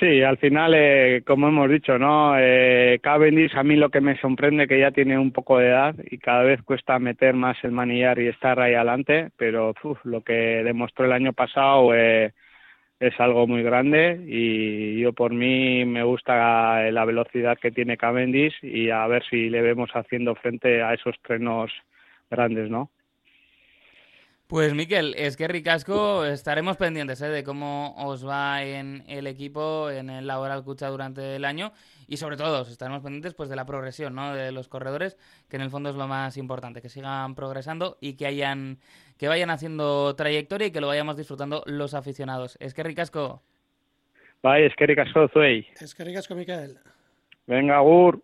Sí, 0.00 0.22
al 0.22 0.38
final, 0.38 0.72
eh, 0.74 1.22
como 1.26 1.48
hemos 1.48 1.68
dicho, 1.68 1.98
¿no? 1.98 2.32
Eh, 2.38 3.00
Cavendish 3.02 3.54
a 3.54 3.62
mí 3.62 3.76
lo 3.76 3.90
que 3.90 4.00
me 4.00 4.18
sorprende 4.18 4.66
que 4.66 4.80
ya 4.80 4.92
tiene 4.92 5.18
un 5.18 5.30
poco 5.30 5.58
de 5.58 5.68
edad 5.68 5.94
y 6.10 6.16
cada 6.16 6.42
vez 6.42 6.62
cuesta 6.62 6.98
meter 6.98 7.34
más 7.34 7.58
el 7.62 7.72
manillar 7.72 8.18
y 8.18 8.28
estar 8.28 8.58
ahí 8.60 8.72
adelante, 8.72 9.30
pero 9.36 9.74
lo 10.04 10.22
que 10.22 10.32
demostró 10.64 11.04
el 11.04 11.12
año 11.12 11.34
pasado 11.34 11.94
eh, 11.94 12.32
es 13.00 13.20
algo 13.20 13.46
muy 13.46 13.62
grande 13.62 14.20
y 14.26 15.00
yo 15.00 15.12
por 15.12 15.34
mí 15.34 15.84
me 15.84 16.02
gusta 16.02 16.90
la 16.90 17.04
velocidad 17.04 17.58
que 17.58 17.70
tiene 17.70 17.98
Cavendish 17.98 18.54
y 18.62 18.90
a 18.90 19.06
ver 19.06 19.22
si 19.28 19.50
le 19.50 19.60
vemos 19.60 19.90
haciendo 19.92 20.34
frente 20.34 20.82
a 20.82 20.94
esos 20.94 21.20
trenos 21.22 21.72
grandes, 22.30 22.70
¿no? 22.70 22.90
Pues 24.50 24.74
Miquel, 24.74 25.14
es 25.16 25.36
que 25.36 25.46
ricasco, 25.46 26.24
estaremos 26.24 26.76
pendientes 26.76 27.22
¿eh? 27.22 27.28
de 27.28 27.44
cómo 27.44 27.94
os 27.96 28.26
va 28.26 28.64
en 28.64 29.04
el 29.06 29.28
equipo, 29.28 29.88
en 29.90 30.10
el 30.10 30.26
Laboral 30.26 30.64
Cucha 30.64 30.88
durante 30.88 31.36
el 31.36 31.44
año 31.44 31.70
y 32.08 32.16
sobre 32.16 32.36
todo 32.36 32.62
estaremos 32.62 33.00
pendientes 33.00 33.34
pues 33.34 33.48
de 33.48 33.54
la 33.54 33.64
progresión 33.64 34.16
¿no? 34.16 34.34
de 34.34 34.50
los 34.50 34.66
corredores, 34.66 35.16
que 35.48 35.54
en 35.54 35.62
el 35.62 35.70
fondo 35.70 35.88
es 35.90 35.94
lo 35.94 36.08
más 36.08 36.36
importante, 36.36 36.82
que 36.82 36.88
sigan 36.88 37.36
progresando 37.36 37.96
y 38.00 38.16
que 38.16 38.26
hayan 38.26 38.78
que 39.18 39.28
vayan 39.28 39.50
haciendo 39.50 40.16
trayectoria 40.16 40.66
y 40.66 40.72
que 40.72 40.80
lo 40.80 40.88
vayamos 40.88 41.16
disfrutando 41.16 41.62
los 41.66 41.94
aficionados. 41.94 42.56
Es 42.58 42.74
que 42.74 42.82
ricasco. 42.82 43.44
Bye, 44.42 44.66
es 44.66 44.74
que 44.74 44.84
ricasco, 44.84 45.28
Zuey. 45.28 45.64
Es 45.80 45.94
que 45.94 46.02
ricasco, 46.02 46.34
Miquel. 46.34 46.76
Venga, 47.46 47.78
Gur. 47.78 48.20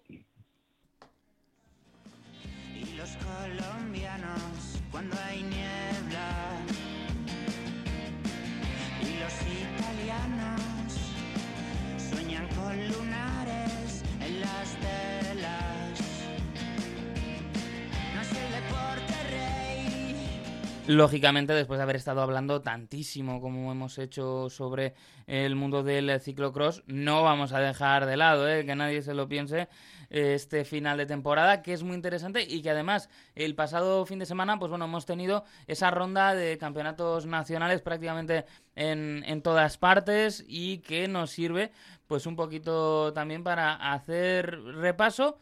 Lógicamente 20.87 21.53
después 21.53 21.79
de 21.79 21.83
haber 21.83 21.97
estado 21.97 22.23
hablando 22.23 22.61
tantísimo 22.61 23.41
como 23.41 23.73
hemos 23.73 23.99
hecho 23.99 24.49
sobre 24.51 24.95
el 25.27 25.57
mundo 25.57 25.83
del 25.83 26.21
ciclocross, 26.21 26.83
no 26.87 27.23
vamos 27.23 27.53
a 27.53 27.61
dejar 27.61 28.07
de 28.07 28.17
lado, 28.17 28.49
¿eh? 28.49 28.65
que 28.65 28.77
nadie 28.77 29.03
se 29.03 29.15
lo 29.15 29.29
piense, 29.29 29.69
este 30.11 30.65
final 30.65 30.99
de 30.99 31.07
temporada, 31.07 31.63
que 31.63 31.73
es 31.73 31.83
muy 31.83 31.95
interesante 31.95 32.47
y 32.49 32.63
que 32.63 32.71
además 32.71 33.09
el 33.35 33.55
pasado 33.55 34.07
fin 34.07 34.19
de 34.19 34.27
semana, 34.27 34.59
pues 34.59 34.71
bueno, 34.71 34.85
hemos 34.85 35.07
tenido 35.07 35.45
esa 35.67 35.91
ronda 35.91 36.35
de 36.35 36.59
campeonatos 36.59 37.27
nacionales 37.27 37.83
prácticamente 37.83 38.45
en, 38.77 39.25
en 39.27 39.43
todas 39.43 39.79
partes 39.79 40.45
y 40.47 40.79
que 40.79 41.09
nos 41.09 41.31
sirve 41.31 41.73
pues 42.07 42.27
un 42.27 42.37
poquito 42.37 43.13
también 43.13 43.43
para 43.43 43.75
hacer 43.93 44.61
repaso 44.63 45.39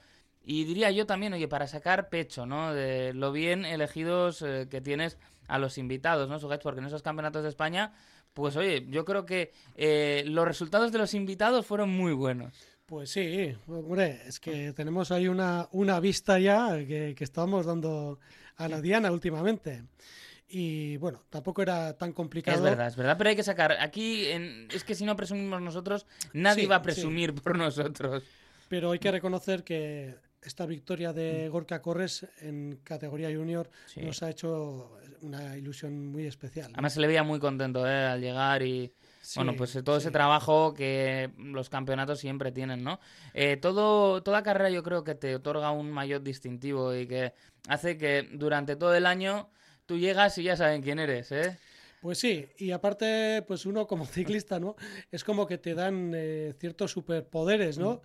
y 0.46 0.64
diría 0.64 0.90
yo 0.90 1.06
también, 1.06 1.32
oye, 1.32 1.48
para 1.48 1.66
sacar 1.66 2.10
pecho, 2.10 2.44
¿no? 2.44 2.74
De 2.74 3.14
lo 3.14 3.32
bien 3.32 3.64
elegidos 3.64 4.42
eh, 4.42 4.68
que 4.70 4.82
tienes 4.82 5.18
a 5.48 5.58
los 5.58 5.78
invitados, 5.78 6.28
¿no, 6.28 6.38
Sugets? 6.38 6.62
Porque 6.62 6.80
en 6.80 6.86
esos 6.86 7.02
campeonatos 7.02 7.42
de 7.42 7.48
España, 7.48 7.92
pues 8.32 8.56
oye, 8.56 8.86
yo 8.88 9.04
creo 9.04 9.24
que 9.26 9.52
eh, 9.76 10.24
los 10.26 10.46
resultados 10.46 10.90
de 10.92 10.98
los 10.98 11.14
invitados 11.14 11.66
fueron 11.66 11.90
muy 11.90 12.12
buenos. 12.12 12.54
Pues 12.86 13.10
sí, 13.10 13.54
hombre, 13.66 14.20
es 14.26 14.38
que 14.40 14.72
tenemos 14.74 15.10
ahí 15.10 15.26
una, 15.28 15.68
una 15.72 16.00
vista 16.00 16.38
ya 16.38 16.76
que, 16.86 17.14
que 17.16 17.24
estamos 17.24 17.64
dando 17.66 18.18
a 18.56 18.68
la 18.68 18.80
Diana 18.82 19.10
últimamente. 19.10 19.84
Y 20.48 20.98
bueno, 20.98 21.20
tampoco 21.30 21.62
era 21.62 21.96
tan 21.96 22.12
complicado. 22.12 22.56
Es 22.58 22.62
verdad, 22.62 22.86
es 22.88 22.96
verdad, 22.96 23.16
pero 23.16 23.30
hay 23.30 23.36
que 23.36 23.42
sacar. 23.42 23.72
Aquí, 23.80 24.26
en- 24.26 24.68
es 24.72 24.84
que 24.84 24.94
si 24.94 25.04
no 25.04 25.16
presumimos 25.16 25.60
nosotros, 25.62 26.06
nadie 26.34 26.64
Sí, 26.64 26.68
va 26.68 26.76
a 26.76 26.80
sí. 26.80 26.84
presumir 26.84 27.34
por 27.34 27.56
nosotros. 27.56 28.22
Pero 28.68 28.90
hay 28.92 28.98
que 28.98 29.10
reconocer 29.10 29.64
que 29.64 30.14
esta 30.44 30.66
victoria 30.66 31.12
de 31.12 31.48
Gorka 31.48 31.80
Corres 31.82 32.26
en 32.40 32.80
categoría 32.84 33.28
junior 33.34 33.68
Mm. 33.68 33.88
Sí. 33.88 34.00
nos 34.02 34.22
ha 34.22 34.30
hecho 34.30 34.98
una 35.22 35.56
ilusión 35.56 36.06
muy 36.08 36.26
especial. 36.26 36.68
¿no? 36.70 36.74
Además 36.76 36.94
se 36.94 37.00
le 37.00 37.06
veía 37.06 37.22
muy 37.22 37.38
contento 37.40 37.86
¿eh? 37.88 38.06
al 38.06 38.20
llegar 38.20 38.62
y 38.62 38.92
Sí, 39.22 39.38
bueno, 39.38 39.54
pues 39.56 39.74
eh, 39.74 39.82
todo 39.82 39.96
ese 39.96 40.10
trabajo 40.10 40.74
que 40.74 41.30
los 41.38 41.70
campeonatos 41.70 42.18
siempre 42.18 42.52
tienen, 42.52 42.84
¿no? 42.84 43.00
Eh, 43.32 43.56
todo, 43.56 44.22
toda 44.22 44.42
carrera 44.42 44.68
yo 44.68 44.82
creo 44.82 45.02
que 45.02 45.14
te 45.14 45.34
otorga 45.34 45.70
un 45.70 45.90
mayor 45.90 46.22
distintivo 46.22 46.94
y 46.94 47.06
que 47.06 47.32
hace 47.66 47.96
que 47.96 48.28
durante 48.32 48.76
todo 48.76 48.94
el 48.94 49.06
año 49.06 49.48
tú 49.86 49.96
llegas 49.96 50.36
y 50.36 50.42
ya 50.42 50.56
saben 50.58 50.82
quién 50.82 50.98
eres, 50.98 51.32
¿eh? 51.32 51.56
Pues 52.02 52.18
sí, 52.18 52.46
y 52.58 52.72
aparte, 52.72 53.42
pues 53.48 53.64
uno 53.64 53.86
como 53.86 54.04
ciclista, 54.44 54.60
¿no? 54.60 54.76
Es 55.10 55.24
como 55.24 55.46
que 55.46 55.56
te 55.56 55.74
dan 55.74 56.12
eh, 56.14 56.52
ciertos 56.60 56.90
superpoderes, 56.92 57.78
¿no? 57.78 58.02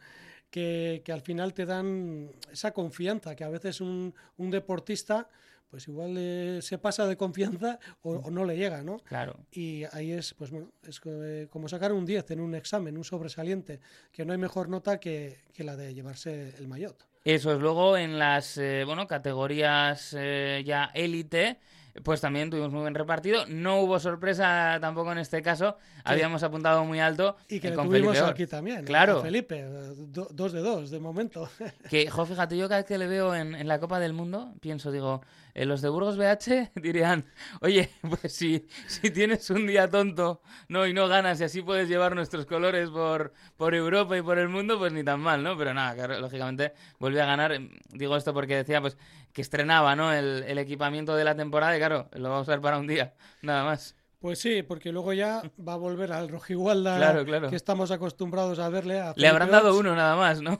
Que, 0.49 1.01
que 1.05 1.11
al 1.11 1.21
final 1.21 1.53
te 1.53 1.65
dan 1.65 2.31
esa 2.51 2.71
confianza, 2.71 3.35
que 3.35 3.43
a 3.43 3.49
veces 3.49 3.81
un, 3.81 4.15
un 4.37 4.49
deportista, 4.49 5.29
pues 5.69 5.87
igual 5.87 6.15
eh, 6.17 6.59
se 6.63 6.79
pasa 6.79 7.05
de 7.05 7.15
confianza 7.17 7.77
o, 8.01 8.15
o 8.15 8.31
no 8.31 8.45
le 8.45 8.57
llega, 8.57 8.81
¿no? 8.81 8.97
Claro. 8.99 9.45
Y 9.51 9.83
ahí 9.91 10.11
es, 10.11 10.33
pues 10.33 10.49
bueno, 10.49 10.71
es 10.81 10.99
eh, 11.05 11.47
como 11.51 11.69
sacar 11.69 11.93
un 11.93 12.05
10 12.05 12.31
en 12.31 12.39
un 12.39 12.55
examen, 12.55 12.97
un 12.97 13.03
sobresaliente, 13.03 13.79
que 14.11 14.25
no 14.25 14.31
hay 14.33 14.39
mejor 14.39 14.69
nota 14.69 14.99
que, 14.99 15.37
que 15.53 15.63
la 15.63 15.75
de 15.75 15.93
llevarse 15.93 16.55
el 16.57 16.67
maillot. 16.67 17.05
Eso 17.25 17.51
es, 17.53 17.59
luego 17.59 17.97
en 17.97 18.17
las 18.17 18.57
eh, 18.57 18.83
bueno 18.85 19.05
categorías 19.05 20.15
eh, 20.17 20.63
ya 20.65 20.85
élite, 20.93 21.59
pues 22.03 22.21
también 22.21 22.49
tuvimos 22.49 22.71
muy 22.71 22.81
buen 22.81 22.95
repartido. 22.95 23.45
No 23.47 23.81
hubo 23.81 23.99
sorpresa 23.99 24.77
tampoco 24.81 25.11
en 25.11 25.17
este 25.19 25.41
caso. 25.41 25.77
Habíamos 26.03 26.43
apuntado 26.43 26.85
muy 26.85 26.99
alto 26.99 27.35
Y 27.47 27.59
que 27.59 27.69
eh, 27.69 27.73
con 27.73 27.87
tuvimos 27.87 28.15
Felipe 28.17 28.31
aquí 28.31 28.47
también, 28.47 28.85
Claro. 28.85 29.21
Felipe, 29.21 29.63
do- 29.63 30.27
dos 30.31 30.53
de 30.53 30.61
dos 30.61 30.89
de 30.91 30.99
momento. 30.99 31.49
Que, 31.89 32.09
jo, 32.09 32.25
fíjate, 32.25 32.57
yo 32.57 32.67
cada 32.69 32.81
vez 32.81 32.85
que 32.87 32.97
le 32.97 33.07
veo 33.07 33.33
en, 33.35 33.55
en 33.55 33.67
la 33.67 33.79
Copa 33.79 33.99
del 33.99 34.13
Mundo, 34.13 34.53
pienso, 34.61 34.91
digo, 34.91 35.21
eh, 35.55 35.65
los 35.65 35.81
de 35.81 35.89
Burgos 35.89 36.17
BH 36.17 36.71
dirían, 36.75 37.25
oye, 37.61 37.89
pues 38.21 38.33
si, 38.33 38.67
si 38.87 39.09
tienes 39.11 39.49
un 39.49 39.65
día 39.67 39.89
tonto 39.89 40.41
no 40.67 40.85
y 40.87 40.93
no 40.93 41.07
ganas 41.07 41.41
y 41.41 41.43
así 41.43 41.61
puedes 41.61 41.89
llevar 41.89 42.15
nuestros 42.15 42.45
colores 42.45 42.89
por, 42.89 43.33
por 43.57 43.73
Europa 43.75 44.17
y 44.17 44.21
por 44.21 44.37
el 44.37 44.47
mundo, 44.49 44.77
pues 44.77 44.93
ni 44.93 45.03
tan 45.03 45.19
mal, 45.19 45.43
¿no? 45.43 45.57
Pero 45.57 45.73
nada, 45.73 45.95
claro, 45.95 46.19
lógicamente 46.19 46.73
volvió 46.99 47.23
a 47.23 47.25
ganar. 47.25 47.59
Digo 47.89 48.15
esto 48.15 48.33
porque 48.33 48.55
decía, 48.55 48.79
pues, 48.81 48.97
que 49.33 49.41
estrenaba, 49.41 49.95
¿no? 49.95 50.11
El, 50.13 50.43
el 50.47 50.57
equipamiento 50.57 51.15
de 51.15 51.23
la 51.23 51.35
temporada 51.35 51.75
y 51.75 51.79
claro, 51.79 52.09
lo 52.13 52.29
va 52.29 52.37
a 52.37 52.41
usar 52.41 52.61
para 52.61 52.77
un 52.77 52.87
día, 52.87 53.13
nada 53.41 53.63
más. 53.63 53.95
Pues 54.19 54.39
sí, 54.39 54.63
porque 54.63 54.91
luego 54.91 55.13
ya 55.13 55.41
va 55.65 55.73
a 55.73 55.77
volver 55.77 56.11
al 56.11 56.27
Rojigualda 56.27 56.97
Claro, 56.97 57.23
claro. 57.23 57.49
que 57.49 57.55
estamos 57.55 57.89
acostumbrados 57.89 58.59
a 58.59 58.67
verle. 58.67 58.99
a 58.99 59.13
Le 59.15 59.27
habrán 59.27 59.49
dado 59.49 59.77
uno 59.77 59.95
nada 59.95 60.15
más, 60.17 60.41
¿no? 60.41 60.59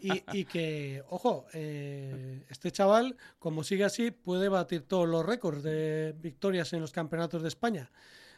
Y, 0.00 0.22
y 0.32 0.44
que, 0.44 1.02
ojo, 1.10 1.46
eh, 1.52 2.44
este 2.48 2.70
chaval, 2.70 3.16
como 3.40 3.64
sigue 3.64 3.82
así, 3.84 4.12
puede 4.12 4.48
batir 4.48 4.82
todos 4.82 5.08
los 5.08 5.26
récords 5.26 5.64
de 5.64 6.14
victorias 6.16 6.72
en 6.72 6.80
los 6.80 6.92
campeonatos 6.92 7.42
de 7.42 7.48
España. 7.48 7.90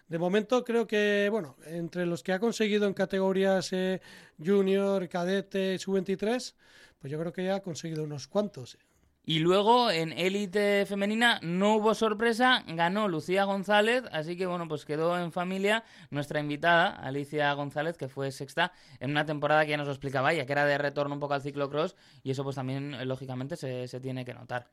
De 0.09 0.19
momento 0.19 0.65
creo 0.65 0.87
que, 0.87 1.29
bueno, 1.31 1.57
entre 1.67 2.07
los 2.07 2.23
que 2.23 2.33
ha 2.33 2.39
conseguido 2.41 2.87
en 2.87 2.95
categorías 2.95 3.71
eh, 3.75 4.01
junior, 4.43 5.07
cadete, 5.11 5.79
sub-23, 5.79 6.55
pues 6.99 7.11
yo 7.11 7.19
creo 7.19 7.33
que 7.33 7.45
ya 7.45 7.57
ha 7.57 7.61
conseguido 7.61 8.05
unos 8.05 8.29
cuantos. 8.29 8.79
Y 9.25 9.39
luego 9.39 9.89
en 9.93 10.13
élite 10.13 10.85
femenina 10.85 11.39
no 11.43 11.77
hubo 11.77 11.95
sorpresa, 11.95 12.65
ganó 12.67 13.07
Lucía 13.07 13.45
González, 13.45 14.03
así 14.11 14.37
que 14.37 14.47
bueno, 14.47 14.67
pues 14.67 14.85
quedó 14.85 15.17
en 15.17 15.31
familia 15.31 15.85
nuestra 16.11 16.41
invitada, 16.41 16.89
Alicia 16.89 17.53
González, 17.53 17.97
que 17.97 18.09
fue 18.09 18.33
sexta 18.33 18.73
en 18.99 19.13
una 19.13 19.25
temporada 19.25 19.65
que 19.65 19.71
ya 19.71 19.77
nos 19.77 19.87
lo 19.87 19.93
explicaba 19.93 20.33
ella, 20.33 20.45
que 20.45 20.53
era 20.53 20.65
de 20.65 20.77
retorno 20.77 21.15
un 21.15 21.21
poco 21.21 21.35
al 21.35 21.43
ciclocross, 21.43 21.95
y 22.25 22.33
eso 22.33 22.43
pues 22.43 22.57
también 22.57 23.07
lógicamente 23.07 23.55
se, 23.57 23.87
se 23.87 24.01
tiene 24.01 24.25
que 24.25 24.35
notar. 24.35 24.71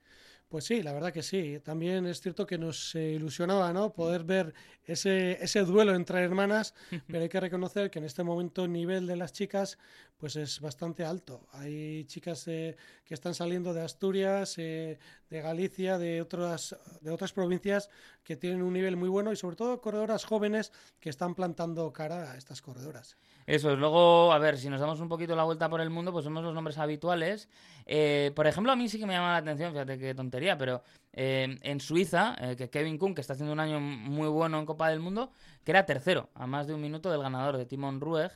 Pues 0.49 0.65
sí, 0.65 0.81
la 0.81 0.93
verdad 0.93 1.13
que 1.13 1.21
sí. 1.21 1.59
También 1.63 2.07
es 2.07 2.21
cierto 2.21 2.47
que 2.47 2.57
nos 2.57 2.95
eh, 2.95 3.11
ilusionaba, 3.11 3.71
¿no? 3.71 3.93
Poder 3.93 4.23
ver 4.23 4.55
ese, 4.83 5.37
ese 5.43 5.59
duelo 5.61 5.93
entre 5.93 6.23
hermanas, 6.23 6.73
pero 7.07 7.21
hay 7.21 7.29
que 7.29 7.39
reconocer 7.39 7.91
que 7.91 7.99
en 7.99 8.05
este 8.05 8.23
momento 8.23 8.65
el 8.65 8.71
nivel 8.71 9.05
de 9.05 9.15
las 9.15 9.31
chicas 9.31 9.77
pues 10.17 10.35
es 10.35 10.59
bastante 10.59 11.05
alto. 11.05 11.47
Hay 11.53 12.03
chicas 12.05 12.47
eh, 12.47 12.75
que 13.05 13.13
están 13.13 13.35
saliendo 13.35 13.75
de 13.75 13.83
Asturias, 13.83 14.55
eh, 14.57 14.97
de 15.29 15.41
Galicia, 15.41 15.99
de 15.99 16.19
otras, 16.19 16.75
de 16.99 17.11
otras 17.11 17.31
provincias 17.31 17.89
que 18.29 18.37
tienen 18.37 18.61
un 18.61 18.73
nivel 18.73 18.95
muy 18.95 19.09
bueno 19.09 19.31
y 19.31 19.35
sobre 19.35 19.55
todo 19.55 19.81
corredoras 19.81 20.23
jóvenes 20.23 20.71
que 20.99 21.09
están 21.09 21.33
plantando 21.33 21.91
cara 21.91 22.31
a 22.31 22.37
estas 22.37 22.61
corredoras. 22.61 23.17
Eso 23.47 23.71
es. 23.71 23.79
Luego, 23.79 24.31
a 24.31 24.37
ver, 24.37 24.59
si 24.59 24.69
nos 24.69 24.79
damos 24.79 24.99
un 24.99 25.09
poquito 25.09 25.35
la 25.35 25.45
vuelta 25.45 25.67
por 25.67 25.81
el 25.81 25.89
mundo, 25.89 26.11
pues 26.11 26.25
vemos 26.25 26.43
los 26.43 26.53
nombres 26.53 26.77
habituales. 26.77 27.49
Eh, 27.87 28.31
por 28.35 28.45
ejemplo, 28.45 28.71
a 28.71 28.75
mí 28.75 28.87
sí 28.87 28.99
que 28.99 29.07
me 29.07 29.13
llama 29.13 29.31
la 29.31 29.37
atención, 29.37 29.71
fíjate 29.71 29.97
qué 29.97 30.13
tontería, 30.13 30.55
pero 30.59 30.83
eh, 31.11 31.57
en 31.63 31.79
Suiza, 31.79 32.35
eh, 32.39 32.55
que 32.55 32.69
Kevin 32.69 32.99
Kuhn, 32.99 33.15
que 33.15 33.21
está 33.21 33.33
haciendo 33.33 33.51
un 33.51 33.59
año 33.59 33.79
muy 33.79 34.27
bueno 34.27 34.59
en 34.59 34.67
Copa 34.67 34.91
del 34.91 34.99
Mundo, 34.99 35.31
que 35.63 35.71
era 35.71 35.87
tercero, 35.87 36.29
a 36.35 36.45
más 36.45 36.67
de 36.67 36.75
un 36.75 36.81
minuto 36.81 37.09
del 37.09 37.23
ganador, 37.23 37.57
de 37.57 37.65
Timon 37.65 37.99
Rueg. 37.99 38.31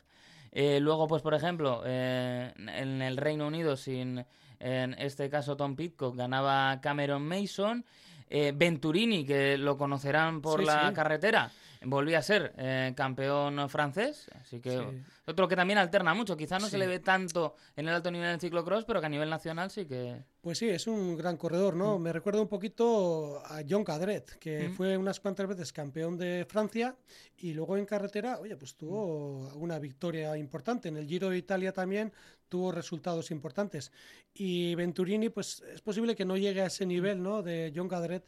Luego, 0.55 1.07
pues 1.07 1.21
por 1.21 1.35
ejemplo, 1.35 1.85
en 1.85 3.01
el 3.01 3.17
Reino 3.17 3.45
Unido, 3.45 3.77
sin 3.77 4.25
en 4.59 4.93
este 4.97 5.29
caso 5.29 5.57
Tom 5.57 5.75
Pitcock, 5.75 6.15
ganaba 6.15 6.79
Cameron 6.81 7.27
Mason. 7.27 7.85
Eh, 8.35 8.51
Venturini, 8.55 9.23
que 9.27 9.59
lo 9.59 9.77
conocerán 9.77 10.41
por 10.41 10.59
Sí, 10.61 10.65
la 10.65 10.87
sí. 10.87 10.93
carretera, 10.95 11.51
volvía 11.85 12.19
a 12.19 12.21
ser 12.21 12.53
eh, 12.57 12.93
campeón 12.95 13.69
francés, 13.69 14.27
así 14.41 14.59
que 14.59 14.71
Sí. 14.71 15.03
otro 15.27 15.47
que 15.47 15.55
también 15.55 15.77
alterna 15.79 16.13
mucho. 16.13 16.35
Quizá 16.37 16.59
no 16.59 16.65
Sí. 16.65 16.71
se 16.71 16.77
le 16.77 16.87
ve 16.87 16.99
tanto 16.99 17.55
en 17.75 17.87
el 17.87 17.93
alto 17.95 18.09
nivel 18.11 18.29
en 18.29 18.39
ciclocross, 18.39 18.85
pero 18.85 18.99
que 18.99 19.05
a 19.05 19.09
nivel 19.09 19.29
nacional 19.29 19.69
sí 19.71 19.85
que... 19.85 20.23
Pues 20.41 20.57
sí, 20.57 20.69
es 20.69 20.87
un 20.87 21.15
gran 21.15 21.37
corredor, 21.37 21.75
¿no? 21.75 21.97
Me 21.99 22.11
recuerda 22.11 22.41
un 22.41 22.47
poquito 22.49 23.41
a 23.45 23.61
John 23.67 23.83
Cadret, 23.83 24.37
que 24.39 24.69
Mm. 24.69 24.73
fue 24.73 24.97
unas 24.97 25.19
cuantas 25.19 25.47
veces 25.47 25.71
campeón 25.71 26.17
de 26.17 26.45
Francia 26.49 26.95
y 27.37 27.53
luego 27.53 27.77
en 27.77 27.85
carretera, 27.85 28.39
oye, 28.39 28.55
pues 28.57 28.75
tuvo 28.75 29.49
una 29.55 29.79
victoria 29.79 30.35
importante. 30.37 30.89
En 30.89 30.97
el 30.97 31.07
Giro 31.07 31.29
de 31.29 31.37
Italia 31.37 31.71
también 31.71 32.11
tuvo 32.49 32.71
resultados 32.71 33.31
importantes. 33.31 33.91
Y 34.33 34.75
Venturini, 34.75 35.29
pues 35.29 35.63
es 35.73 35.81
posible 35.81 36.15
que 36.15 36.25
no 36.25 36.37
llegue 36.37 36.61
a 36.61 36.67
ese 36.67 36.85
nivel, 36.85 37.21
¿no? 37.23 37.41
De 37.41 37.71
John 37.75 37.87
Cadret 37.87 38.25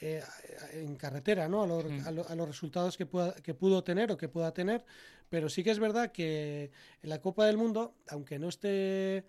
eh, 0.00 0.22
en 0.72 0.96
carretera, 0.96 1.48
¿no? 1.48 1.62
A, 1.62 1.66
los- 1.66 1.84
a 2.06 2.10
lo- 2.10 2.28
a 2.28 2.34
los 2.34 2.48
resultados 2.48 2.96
que, 2.96 3.06
pueda- 3.06 3.34
que 3.36 3.54
pudo 3.54 3.82
tener 3.84 4.10
o 4.12 4.16
que 4.16 4.28
pueda 4.28 4.52
tener. 4.52 4.84
Pero 5.30 5.48
sí 5.48 5.62
que 5.64 5.70
es 5.70 5.78
verdad 5.78 6.12
que 6.12 6.70
en 7.02 7.08
la 7.10 7.20
Copa 7.20 7.46
del 7.46 7.56
Mundo, 7.56 7.94
aunque 8.08 8.38
no 8.38 8.48
esté 8.48 9.24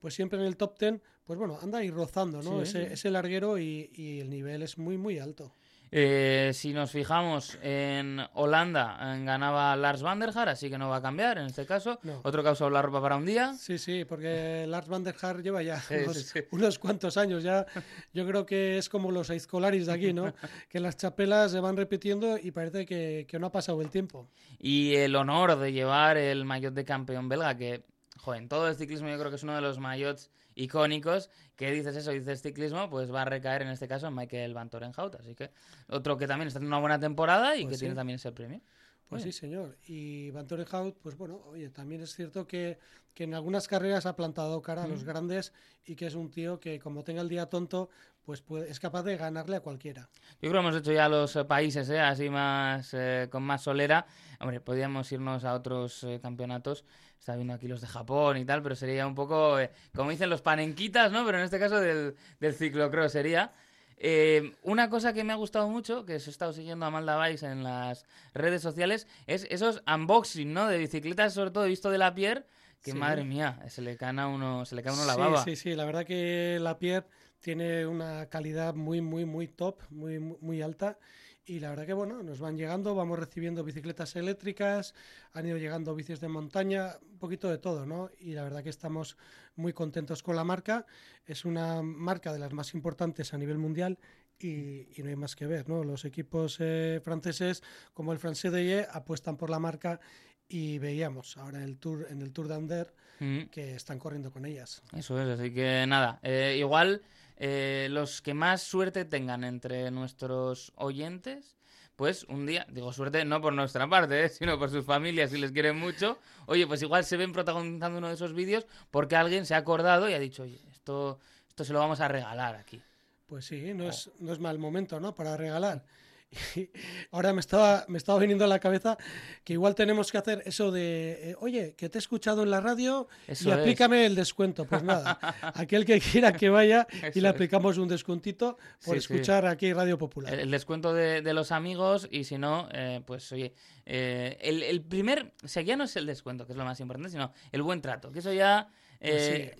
pues 0.00 0.14
siempre 0.14 0.38
en 0.38 0.44
el 0.44 0.56
top 0.56 0.78
10, 0.78 1.00
pues 1.24 1.38
bueno, 1.38 1.58
anda 1.60 1.78
ahí 1.78 1.90
rozando, 1.90 2.42
¿no? 2.42 2.58
Sí, 2.64 2.68
ese, 2.70 2.86
sí. 2.88 2.92
ese 2.92 3.10
larguero 3.10 3.58
y, 3.58 3.90
y 3.94 4.20
el 4.20 4.30
nivel 4.30 4.62
es 4.62 4.78
muy, 4.78 4.96
muy 4.98 5.18
alto. 5.18 5.52
Eh, 5.90 6.50
si 6.52 6.72
nos 6.72 6.90
fijamos 6.90 7.58
en 7.62 8.20
Holanda, 8.34 8.98
eh, 9.00 9.24
ganaba 9.24 9.76
Lars 9.76 10.02
van 10.02 10.18
der 10.18 10.36
Haar, 10.36 10.48
así 10.48 10.68
que 10.68 10.78
no 10.78 10.88
va 10.88 10.96
a 10.96 11.02
cambiar 11.02 11.38
en 11.38 11.46
este 11.46 11.64
caso. 11.64 11.98
No. 12.02 12.20
Otro 12.24 12.42
usado 12.50 12.70
la 12.70 12.82
ropa 12.82 13.00
para 13.00 13.16
un 13.16 13.26
día. 13.26 13.54
Sí, 13.54 13.78
sí, 13.78 14.04
porque 14.04 14.66
Lars 14.66 14.88
van 14.88 15.04
der 15.04 15.14
Haar 15.20 15.42
lleva 15.42 15.62
ya 15.62 15.80
Sí, 15.88 15.94
unos, 16.04 16.16
sí, 16.16 16.24
sí. 16.24 16.40
unos 16.50 16.78
cuantos 16.78 17.16
años. 17.16 17.42
Ya 17.42 17.66
yo 18.12 18.26
creo 18.26 18.44
que 18.44 18.78
es 18.78 18.88
como 18.88 19.10
los 19.10 19.30
Aizcolaris 19.30 19.86
de 19.86 19.92
aquí, 19.92 20.12
¿no? 20.12 20.32
que 20.68 20.80
las 20.80 20.96
chapelas 20.96 21.52
se 21.52 21.60
van 21.60 21.76
repitiendo 21.76 22.38
y 22.38 22.50
parece 22.50 22.86
que, 22.86 23.26
que 23.28 23.38
no 23.38 23.46
ha 23.46 23.52
pasado 23.52 23.80
el 23.82 23.90
tiempo. 23.90 24.28
Y 24.58 24.94
el 24.94 25.14
honor 25.14 25.58
de 25.58 25.72
llevar 25.72 26.16
el 26.16 26.44
maillot 26.44 26.74
de 26.74 26.84
campeón 26.84 27.28
belga, 27.28 27.56
que, 27.56 27.84
joder, 28.26 28.42
en 28.42 28.48
todo 28.48 28.68
el 28.68 28.74
ciclismo 28.74 29.08
yo 29.08 29.16
creo 29.18 29.30
que 29.30 29.36
es 29.36 29.42
uno 29.44 29.54
de 29.54 29.60
los 29.60 29.78
maillots 29.78 30.30
icónicos, 30.56 31.30
que 31.54 31.70
dices 31.70 31.94
eso, 31.94 32.10
dices 32.10 32.42
ciclismo, 32.42 32.90
pues 32.90 33.12
va 33.14 33.22
a 33.22 33.24
recaer 33.24 33.62
en 33.62 33.68
este 33.68 33.86
caso 33.86 34.08
en 34.08 34.14
Michael 34.16 34.52
Van 34.52 34.68
Torenhout. 34.68 35.14
Así 35.14 35.36
que 35.36 35.50
otro 35.88 36.16
que 36.16 36.26
también 36.26 36.48
está 36.48 36.58
en 36.58 36.66
una 36.66 36.80
buena 36.80 36.98
temporada 36.98 37.56
y 37.56 37.62
Pues 37.62 37.70
que 37.72 37.74
sí. 37.76 37.80
tiene 37.80 37.94
también 37.94 38.16
ese 38.16 38.32
premio. 38.32 38.60
Pues 39.08 39.22
sí, 39.22 39.30
señor. 39.30 39.76
Y 39.86 40.32
Van 40.32 40.48
Hout, 40.72 40.96
pues 41.00 41.16
bueno, 41.16 41.40
oye, 41.46 41.68
también 41.68 42.00
es 42.00 42.12
cierto 42.16 42.48
que, 42.48 42.78
que 43.14 43.22
en 43.22 43.34
algunas 43.34 43.68
carreras 43.68 44.04
ha 44.06 44.16
plantado 44.16 44.60
cara 44.60 44.82
a 44.82 44.88
los 44.88 45.04
grandes 45.04 45.52
y 45.84 45.94
que 45.94 46.06
es 46.06 46.16
un 46.16 46.28
tío 46.32 46.58
que 46.58 46.80
como 46.80 47.04
tenga 47.04 47.22
el 47.22 47.28
día 47.28 47.46
tonto, 47.46 47.88
pues 48.26 48.42
puede- 48.42 48.68
es 48.70 48.78
capaz 48.80 49.04
de 49.04 49.16
ganarle 49.16 49.56
a 49.56 49.60
cualquiera. 49.60 50.08
Yo 50.42 50.50
creo 50.50 50.52
que 50.54 50.58
hemos 50.68 50.76
hecho 50.76 50.92
ya 50.92 51.08
los 51.08 51.34
eh, 51.36 51.44
países, 51.44 51.88
¿eh? 51.88 52.00
así 52.00 52.28
más 52.28 52.90
eh, 52.92 53.28
con 53.30 53.42
más 53.44 53.62
solera. 53.62 54.04
Hombre, 54.40 54.60
podríamos 54.60 55.10
irnos 55.12 55.44
a 55.44 55.54
otros 55.54 56.02
eh, 56.04 56.18
campeonatos. 56.20 56.84
Está 57.18 57.34
viendo 57.36 57.54
aquí 57.54 57.68
los 57.68 57.80
de 57.80 57.86
Japón 57.86 58.36
y 58.36 58.44
tal, 58.44 58.62
pero 58.62 58.74
sería 58.74 59.06
un 59.06 59.14
poco, 59.14 59.58
eh, 59.58 59.70
como 59.94 60.10
dicen 60.10 60.28
los 60.28 60.42
panenquitas, 60.42 61.10
¿no? 61.12 61.24
Pero 61.24 61.38
en 61.38 61.44
este 61.44 61.58
caso 61.58 61.80
del, 61.80 62.14
del 62.40 62.52
ciclocross 62.54 63.12
sería. 63.12 63.52
Eh, 63.98 64.52
una 64.62 64.90
cosa 64.90 65.12
que 65.14 65.24
me 65.24 65.32
ha 65.32 65.36
gustado 65.36 65.68
mucho, 65.70 66.04
que 66.04 66.16
os 66.16 66.26
he 66.26 66.30
estado 66.30 66.52
siguiendo 66.52 66.84
a 66.84 66.90
Malda 66.90 67.16
Vais 67.16 67.42
en 67.44 67.62
las 67.64 68.04
redes 68.34 68.60
sociales, 68.60 69.06
es 69.26 69.46
esos 69.50 69.82
unboxing, 69.86 70.52
¿no? 70.52 70.66
De 70.66 70.76
bicicletas, 70.76 71.32
sobre 71.32 71.50
todo 71.50 71.64
visto 71.64 71.90
de 71.90 71.96
la 71.98 72.12
Pierre, 72.14 72.44
que 72.82 72.90
Sí. 72.92 72.98
madre 72.98 73.24
mía, 73.24 73.58
se 73.68 73.80
le 73.80 73.96
cae 73.96 74.18
a 74.20 74.26
uno, 74.26 74.66
se 74.66 74.74
le 74.74 74.82
cae 74.82 74.92
uno 74.92 75.06
la 75.06 75.14
sí, 75.14 75.18
baba. 75.20 75.42
sí, 75.44 75.56
sí, 75.56 75.74
la 75.74 75.86
verdad 75.86 76.04
que 76.04 76.58
la 76.60 76.78
Pierre 76.78 77.06
tiene 77.46 77.86
una 77.86 78.26
calidad 78.26 78.74
muy, 78.74 79.00
muy, 79.00 79.24
muy 79.24 79.46
top, 79.46 79.80
muy, 79.90 80.18
muy 80.18 80.62
alta. 80.62 80.98
Y 81.44 81.60
la 81.60 81.70
verdad 81.70 81.86
que 81.86 81.92
bueno, 81.92 82.20
nos 82.24 82.40
van 82.40 82.56
llegando, 82.56 82.96
vamos 82.96 83.20
recibiendo 83.20 83.62
bicicletas 83.62 84.16
eléctricas, 84.16 84.94
han 85.32 85.46
ido 85.46 85.56
llegando 85.56 85.94
bicis 85.94 86.18
de 86.18 86.26
montaña, 86.26 86.96
un 87.08 87.18
poquito 87.20 87.48
de 87.48 87.58
todo, 87.58 87.86
¿no? 87.86 88.10
Y 88.18 88.32
la 88.32 88.42
verdad 88.42 88.64
que 88.64 88.70
estamos 88.70 89.16
muy 89.54 89.72
contentos 89.72 90.24
con 90.24 90.34
la 90.34 90.42
marca. 90.42 90.86
Es 91.24 91.44
una 91.44 91.82
marca 91.82 92.32
de 92.32 92.40
las 92.40 92.52
más 92.52 92.74
importantes 92.74 93.32
a 93.32 93.38
nivel 93.38 93.58
mundial 93.58 93.96
y, 94.40 94.88
y 94.98 95.02
no 95.04 95.08
hay 95.10 95.14
más 95.14 95.36
que 95.36 95.46
ver, 95.46 95.68
¿no? 95.68 95.84
Los 95.84 96.04
equipos 96.04 96.56
eh, 96.58 97.00
franceses 97.04 97.62
como 97.94 98.12
el 98.12 98.18
Francais 98.18 98.52
de 98.52 98.88
apuestan 98.90 99.36
por 99.36 99.50
la 99.50 99.60
marca 99.60 100.00
y 100.48 100.80
veíamos 100.80 101.36
ahora 101.36 101.58
en 101.58 101.64
el 101.64 101.78
Tour, 101.78 102.08
en 102.10 102.22
el 102.22 102.32
Tour 102.32 102.48
de 102.48 102.54
Ander 102.56 102.92
Mm. 103.20 103.44
que 103.50 103.74
están 103.74 103.98
corriendo 103.98 104.30
con 104.30 104.44
ellas. 104.44 104.82
Eso 104.94 105.20
es, 105.20 105.38
así 105.38 105.52
que 105.52 105.86
nada, 105.86 106.18
eh, 106.22 106.56
igual 106.58 107.02
eh, 107.36 107.88
los 107.90 108.22
que 108.22 108.34
más 108.34 108.62
suerte 108.62 109.04
tengan 109.04 109.44
entre 109.44 109.90
nuestros 109.90 110.72
oyentes, 110.76 111.56
pues 111.96 112.24
un 112.24 112.46
día, 112.46 112.66
digo 112.70 112.92
suerte 112.92 113.24
no 113.24 113.40
por 113.40 113.52
nuestra 113.52 113.88
parte, 113.88 114.24
eh, 114.24 114.28
sino 114.28 114.58
por 114.58 114.70
sus 114.70 114.84
familias 114.84 115.30
si 115.30 115.38
les 115.38 115.52
quieren 115.52 115.78
mucho, 115.78 116.18
oye, 116.46 116.66
pues 116.66 116.82
igual 116.82 117.04
se 117.04 117.16
ven 117.16 117.32
protagonizando 117.32 117.98
uno 117.98 118.08
de 118.08 118.14
esos 118.14 118.34
vídeos 118.34 118.66
porque 118.90 119.16
alguien 119.16 119.46
se 119.46 119.54
ha 119.54 119.58
acordado 119.58 120.08
y 120.08 120.14
ha 120.14 120.18
dicho, 120.18 120.42
oye, 120.42 120.60
esto, 120.70 121.18
esto 121.48 121.64
se 121.64 121.72
lo 121.72 121.78
vamos 121.78 122.00
a 122.00 122.08
regalar 122.08 122.54
aquí. 122.54 122.82
Pues 123.26 123.46
sí, 123.46 123.74
no 123.74 123.88
es, 123.88 124.10
no 124.20 124.32
es 124.32 124.38
mal 124.38 124.58
momento, 124.58 125.00
¿no? 125.00 125.14
Para 125.14 125.36
regalar. 125.36 125.84
Ahora 127.12 127.32
me 127.32 127.40
estaba, 127.40 127.84
me 127.88 127.98
estaba 127.98 128.18
viniendo 128.18 128.44
a 128.44 128.48
la 128.48 128.58
cabeza 128.58 128.96
que 129.44 129.52
igual 129.54 129.74
tenemos 129.74 130.10
que 130.12 130.18
hacer 130.18 130.42
eso 130.44 130.70
de, 130.70 131.30
eh, 131.30 131.36
oye, 131.40 131.74
que 131.76 131.88
te 131.88 131.98
he 131.98 132.00
escuchado 132.00 132.42
en 132.42 132.50
la 132.50 132.60
radio 132.60 133.08
Eso 133.26 133.48
y 133.48 133.52
es. 133.52 133.58
aplícame 133.58 134.04
el 134.06 134.14
descuento. 134.14 134.64
Pues 134.66 134.82
nada, 134.82 135.18
aquel 135.54 135.84
que 135.84 136.00
quiera 136.00 136.32
que 136.32 136.48
vaya 136.48 136.86
y 137.14 137.20
le 137.20 137.28
es. 137.28 137.34
aplicamos 137.34 137.78
un 137.78 137.88
descuntito 137.88 138.56
por 138.84 138.96
Sí, 138.96 139.00
sí. 139.00 139.14
escuchar 139.14 139.46
aquí 139.46 139.72
Radio 139.72 139.96
Popular. 139.98 140.34
El, 140.34 140.40
el 140.40 140.50
descuento 140.50 140.92
de, 140.92 141.22
de 141.22 141.34
los 141.34 141.52
amigos 141.52 142.08
y 142.10 142.24
si 142.24 142.38
no, 142.38 142.68
eh, 142.72 143.00
pues 143.06 143.30
oye, 143.32 143.54
eh, 143.84 144.36
el, 144.40 144.62
el 144.62 144.82
primer, 144.82 145.32
o 145.44 145.48
sea, 145.48 145.62
ya 145.62 145.76
no 145.76 145.84
es 145.84 145.96
el 145.96 146.06
descuento, 146.06 146.44
que 146.46 146.52
es 146.52 146.58
lo 146.58 146.64
más 146.64 146.78
importante, 146.80 147.10
sino 147.10 147.32
el 147.52 147.62
buen 147.62 147.80
trato, 147.80 148.10
que 148.10 148.18
eso 148.18 148.32
ya... 148.32 148.68
eh, 149.00 149.56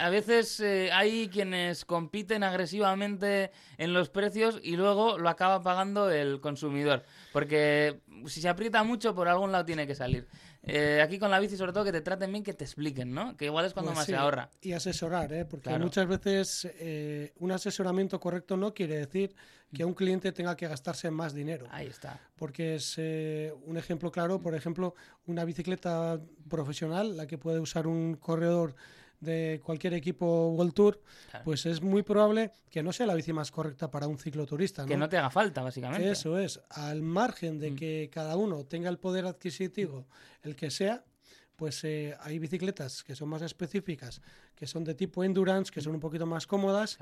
A 0.00 0.10
veces 0.10 0.58
eh, 0.60 0.90
hay 0.92 1.28
quienes 1.28 1.84
compiten 1.84 2.42
agresivamente 2.42 3.50
en 3.78 3.92
los 3.92 4.08
precios 4.08 4.58
y 4.62 4.76
luego 4.76 5.18
lo 5.18 5.28
acaba 5.28 5.62
pagando 5.62 6.10
el 6.10 6.40
consumidor. 6.40 7.04
Porque 7.32 8.00
si 8.26 8.40
se 8.40 8.48
aprieta 8.48 8.82
mucho, 8.82 9.14
por 9.14 9.28
algún 9.28 9.52
lado 9.52 9.64
tiene 9.64 9.86
que 9.86 9.94
salir. 9.94 10.26
Eh, 10.62 11.00
aquí 11.02 11.18
con 11.18 11.30
la 11.30 11.38
bici, 11.38 11.56
sobre 11.56 11.72
todo, 11.72 11.84
que 11.84 11.92
te 11.92 12.02
traten 12.02 12.30
bien, 12.32 12.44
que 12.44 12.52
te 12.52 12.64
expliquen, 12.64 13.14
¿no? 13.14 13.34
Que 13.36 13.46
igual 13.46 13.64
es 13.64 13.72
cuando 13.72 13.90
Pues 13.92 13.98
más 14.00 14.06
sí, 14.06 14.12
se 14.12 14.18
ahorra. 14.18 14.50
Y 14.60 14.72
asesorar, 14.72 15.32
¿eh? 15.32 15.44
porque 15.46 15.70
Claro. 15.70 15.84
muchas 15.84 16.06
veces 16.06 16.68
eh, 16.78 17.32
un 17.38 17.52
asesoramiento 17.52 18.20
correcto 18.20 18.56
no 18.58 18.74
quiere 18.74 18.96
decir 18.98 19.34
que 19.72 19.84
un 19.84 19.94
cliente 19.94 20.32
tenga 20.32 20.56
que 20.56 20.66
gastarse 20.68 21.10
más 21.10 21.32
dinero. 21.32 21.66
Ahí 21.70 21.86
está. 21.86 22.18
porque 22.36 22.74
es 22.74 22.94
eh, 22.98 23.54
un 23.64 23.76
ejemplo 23.78 24.10
claro, 24.10 24.40
por 24.40 24.54
ejemplo, 24.54 24.94
una 25.26 25.44
bicicleta 25.44 26.18
profesional, 26.48 27.16
la 27.16 27.26
que 27.26 27.38
puede 27.38 27.60
usar 27.60 27.86
un 27.86 28.16
corredor 28.16 28.74
de 29.20 29.60
cualquier 29.62 29.94
equipo 29.94 30.48
World 30.50 30.72
Tour, 30.72 31.00
Claro. 31.30 31.44
pues 31.44 31.66
es 31.66 31.82
muy 31.82 32.02
probable 32.02 32.50
que 32.70 32.82
no 32.82 32.92
sea 32.92 33.06
la 33.06 33.14
bici 33.14 33.32
más 33.32 33.50
correcta 33.50 33.90
para 33.90 34.06
un 34.08 34.18
cicloturista. 34.18 34.86
Que 34.86 34.94
¿no? 34.94 35.00
no 35.00 35.08
te 35.08 35.18
haga 35.18 35.30
falta, 35.30 35.62
básicamente. 35.62 36.10
Eso 36.10 36.38
es, 36.38 36.60
al 36.70 37.02
margen 37.02 37.58
de 37.58 37.70
Mm. 37.72 37.76
que 37.76 38.10
cada 38.12 38.36
uno 38.36 38.64
tenga 38.64 38.88
el 38.88 38.98
poder 38.98 39.26
adquisitivo, 39.26 40.06
el 40.42 40.56
que 40.56 40.70
sea, 40.70 41.04
pues 41.56 41.84
eh, 41.84 42.16
hay 42.20 42.38
bicicletas 42.38 43.04
que 43.04 43.14
son 43.14 43.28
más 43.28 43.42
específicas, 43.42 44.22
que 44.54 44.66
son 44.66 44.82
de 44.84 44.94
tipo 44.94 45.22
endurance, 45.22 45.70
que 45.70 45.82
son 45.82 45.94
un 45.94 46.00
poquito 46.00 46.24
más 46.24 46.46
cómodas 46.46 46.98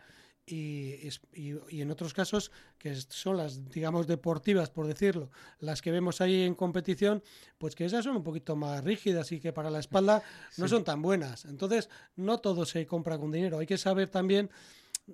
y, 0.49 1.09
y- 1.35 1.59
y 1.71 1.81
en 1.83 1.91
otros 1.91 2.15
casos 2.15 2.51
que 2.79 2.95
son 2.95 3.37
las, 3.37 3.69
digamos, 3.71 4.07
deportivas, 4.07 4.71
por 4.71 4.87
decirlo, 4.87 5.31
las 5.61 5.83
que 5.83 5.91
vemos 5.91 6.21
ahí 6.21 6.43
en 6.43 6.55
competición, 6.55 7.23
pues 7.59 7.75
que 7.75 7.85
esas 7.85 8.05
son 8.05 8.17
un 8.17 8.23
poquito 8.23 8.57
más 8.57 8.83
rígidas 8.85 9.31
y 9.33 9.41
que 9.41 9.53
para 9.53 9.71
la 9.71 9.81
espalda 9.81 10.23
no 10.57 10.65
Sí. 10.67 10.71
son 10.71 10.85
tan 10.85 11.03
buenas. 11.03 11.45
Entonces, 11.45 11.89
no 12.17 12.39
todo 12.39 12.65
se 12.65 12.87
compra 12.87 13.19
con 13.19 13.31
dinero, 13.31 13.59
hay 13.59 13.67
que 13.67 13.79
saber 13.79 14.09
también 14.09 14.51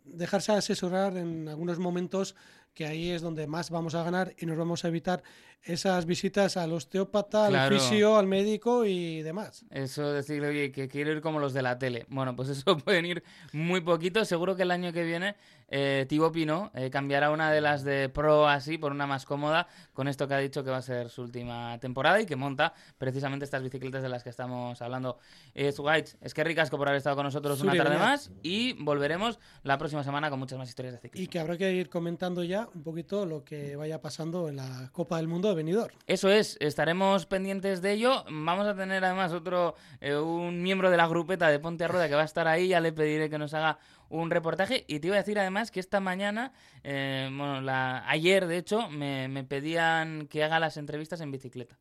dejarse 0.05 0.53
asesorar 0.53 1.17
en 1.17 1.49
algunos 1.49 1.79
momentos 1.79 2.35
que 2.75 2.87
ahí 2.87 3.11
es 3.11 3.23
donde 3.23 3.47
más 3.47 3.71
vamos 3.71 3.95
a 3.95 4.03
ganar 4.03 4.35
y 4.39 4.47
nos 4.47 4.57
vamos 4.59 4.85
a 4.85 4.89
evitar 4.89 5.23
esas 5.63 6.05
visitas 6.05 6.57
al 6.59 6.73
osteópata, 6.73 7.49
Claro. 7.49 7.75
al 7.75 7.81
fisio, 7.81 8.17
al 8.17 8.27
médico 8.27 8.85
y 8.85 9.23
demás. 9.23 9.65
Eso 9.71 10.13
decirle, 10.13 10.49
oye, 10.49 10.73
que 10.73 10.89
quiero 10.89 11.11
ir 11.13 11.23
como 11.23 11.39
los 11.39 11.55
de 11.55 11.63
la 11.63 11.79
tele. 11.79 12.05
Bueno, 12.09 12.37
pues 12.37 12.49
eso 12.51 12.77
pueden 12.77 13.07
ir 13.07 13.23
muy 13.53 13.81
poquito. 13.81 14.25
Seguro 14.25 14.57
que 14.57 14.63
el 14.63 14.71
año 14.71 14.93
que 14.93 15.05
viene 15.05 15.37
eh, 15.69 16.05
Thibaut 16.09 16.33
Pinot 16.35 16.71
eh, 16.75 16.91
cambiará 16.91 17.31
una 17.31 17.51
de 17.51 17.61
las 17.63 17.83
de 17.83 18.11
Pro 18.11 18.47
así 18.47 18.77
por 18.77 18.93
una 18.93 19.07
más 19.07 19.25
cómoda 19.25 19.67
con 19.95 20.07
esto 20.07 20.29
que 20.29 20.35
ha 20.35 20.39
dicho 20.39 20.63
que 20.63 20.71
va 20.71 20.77
a 20.79 20.83
ser 20.83 21.09
su 21.09 21.23
última 21.23 21.79
temporada 21.81 22.21
y 22.21 22.27
que 22.27 22.37
monta 22.37 22.75
precisamente 22.99 23.45
estas 23.47 23.63
bicicletas 23.63 24.03
de 24.03 24.11
las 24.11 24.23
que 24.23 24.31
estamos 24.31 24.83
hablando. 24.83 25.19
Eh, 25.55 25.73
es 26.21 26.35
que 26.35 26.45
ricasco 26.45 26.77
por 26.77 26.89
haber 26.89 26.99
estado 26.99 27.17
con 27.17 27.25
nosotros 27.25 27.61
una 27.63 27.75
tarde 27.75 27.97
más 27.97 28.31
y 28.43 28.75
volveremos 28.75 29.39
la 29.63 29.79
próxima 29.79 30.05
semana 30.05 30.29
con 30.29 30.39
muchas 30.39 30.59
más 30.59 30.69
historias 30.69 30.95
de 30.95 31.01
ciclismo. 31.01 31.25
Y 31.25 31.29
que 31.29 31.39
habrá 31.39 31.57
que 31.57 31.73
ir 31.73 31.89
comentando 31.89 32.45
ya 32.45 32.64
un 32.75 32.83
poquito 32.83 33.27
lo 33.27 33.45
que 33.45 33.77
vaya 33.77 34.01
pasando 34.01 34.49
en 34.49 34.57
la 34.57 34.91
Copa 34.93 35.17
del 35.19 35.29
Mundo 35.29 35.49
de 35.49 35.55
Benidorm. 35.55 35.95
Eso 36.07 36.31
es, 36.31 36.57
estaremos 36.61 37.27
pendientes 37.27 37.83
de 37.83 37.93
ello. 37.93 38.25
Vamos 38.31 38.67
a 38.67 38.75
tener 38.75 39.05
además 39.05 39.33
otro, 39.33 39.75
eh, 40.01 40.17
un 40.17 40.63
miembro 40.63 40.91
de 40.91 40.97
la 40.97 41.07
grupeta 41.07 41.49
de 41.49 41.59
Ponte 41.59 41.85
a 41.85 41.89
Rueda 41.89 42.09
que 42.09 42.15
va 42.15 42.23
a 42.23 42.27
estar 42.27 42.47
ahí, 42.47 42.69
ya 42.69 42.81
le 42.81 42.93
pediré 42.93 43.29
que 43.29 43.39
nos 43.39 43.55
haga 43.55 43.79
un 44.09 44.31
reportaje. 44.31 44.85
Y 44.89 45.01
te 45.01 45.09
iba 45.09 45.17
a 45.17 45.21
decir 45.21 45.39
además 45.39 45.71
que 45.71 45.81
esta 45.81 46.01
mañana, 46.01 46.53
eh, 46.83 47.29
bueno, 47.31 47.61
la, 47.61 48.09
ayer 48.09 48.47
de 48.47 48.59
hecho, 48.59 48.89
me, 48.89 49.29
me 49.29 49.45
pedían 49.45 50.27
que 50.29 50.45
haga 50.45 50.61
las 50.61 50.77
entrevistas 50.77 51.21
en 51.21 51.31
bicicleta. 51.31 51.79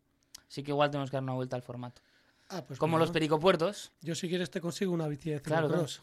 Así 0.48 0.64
que 0.64 0.72
igual 0.72 0.92
tenemos 0.92 1.10
que 1.10 1.18
dar 1.18 1.24
una 1.24 1.34
vuelta 1.34 1.56
al 1.56 1.64
formato. 1.64 2.02
Ah, 2.50 2.64
pues 2.68 2.78
Como 2.78 2.92
bueno, 2.92 3.06
los 3.06 3.12
pericopuertos, 3.12 3.92
Yo 4.02 4.14
si 4.16 4.30
quieres 4.30 4.52
te 4.52 4.62
consigo 4.62 4.92
una 4.94 5.08
bici 5.08 5.32
de 5.32 5.42
Claro, 5.42 5.68
ciclocross. 5.68 6.02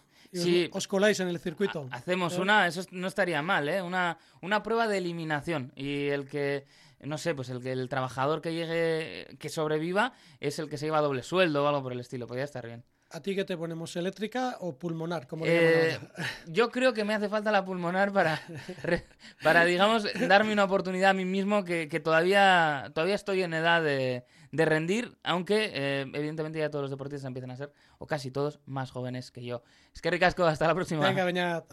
Os- 0.73 0.87
coláis 0.89 1.19
en 1.21 1.29
el 1.29 1.39
circuito. 1.39 1.89
ha- 1.91 1.97
hacemos 1.97 2.37
¿Eh? 2.37 2.41
una, 2.41 2.67
eso 2.67 2.83
no 2.93 3.09
estaría 3.09 3.43
mal, 3.43 3.69
¿eh? 3.69 3.83
Una, 3.83 4.19
una 4.43 4.63
prueba 4.63 4.87
de 4.89 4.99
eliminación. 4.99 5.73
Y 5.75 6.07
el 6.09 6.29
que, 6.29 6.67
no 7.01 7.19
sé, 7.19 7.35
pues 7.35 7.49
el 7.51 7.61
que 7.63 7.73
el 7.73 7.89
trabajador 7.89 8.41
que 8.41 8.55
llegue, 8.55 9.37
que 9.39 9.49
sobreviva, 9.49 10.13
es 10.39 10.59
el 10.59 10.69
que 10.69 10.79
se 10.79 10.87
lleva 10.87 11.01
doble 11.01 11.23
sueldo 11.23 11.65
o 11.65 11.69
algo 11.69 11.83
por 11.83 11.93
el 11.93 12.01
estilo. 12.01 12.27
Podría 12.27 12.45
estar 12.45 12.67
bien. 12.67 12.85
¿A 13.13 13.21
ti 13.21 13.35
qué 13.35 13.45
te 13.45 13.57
ponemos? 13.57 13.97
¿Eléctrica 13.97 14.57
o 14.61 14.79
pulmonar? 14.79 15.27
Como 15.27 15.45
Eh, 15.45 15.99
yo 16.47 16.71
creo 16.71 16.93
que 16.95 17.03
me 17.05 17.13
hace 17.13 17.29
falta 17.29 17.51
la 17.51 17.65
pulmonar 17.65 18.13
para, 18.13 18.41
para 19.43 19.65
digamos, 19.65 20.07
darme 20.29 20.53
una 20.53 20.63
oportunidad 20.63 21.11
a 21.11 21.15
mí 21.15 21.25
mismo 21.25 21.65
que, 21.65 21.89
que 21.89 21.99
todavía, 21.99 22.93
todavía 22.95 23.17
estoy 23.17 23.43
en 23.43 23.55
edad 23.55 23.83
de, 23.83 24.25
de 24.53 24.65
rendir, 24.65 25.17
aunque 25.23 25.71
eh, 25.73 26.01
evidentemente 26.13 26.59
ya 26.59 26.71
todos 26.71 26.83
los 26.83 26.91
deportistas 26.91 27.27
empiezan 27.27 27.51
a 27.51 27.57
ser, 27.57 27.73
o 27.99 28.07
casi 28.07 28.31
todos, 28.31 28.61
más 28.67 28.91
jóvenes 28.91 29.31
que 29.31 29.45
yo. 29.45 29.63
Es 29.95 30.01
que 30.01 30.11
ricasco, 30.11 30.45
hasta 30.45 30.67
la 30.67 30.75
próxima. 30.75 31.11
Venga. 31.11 31.65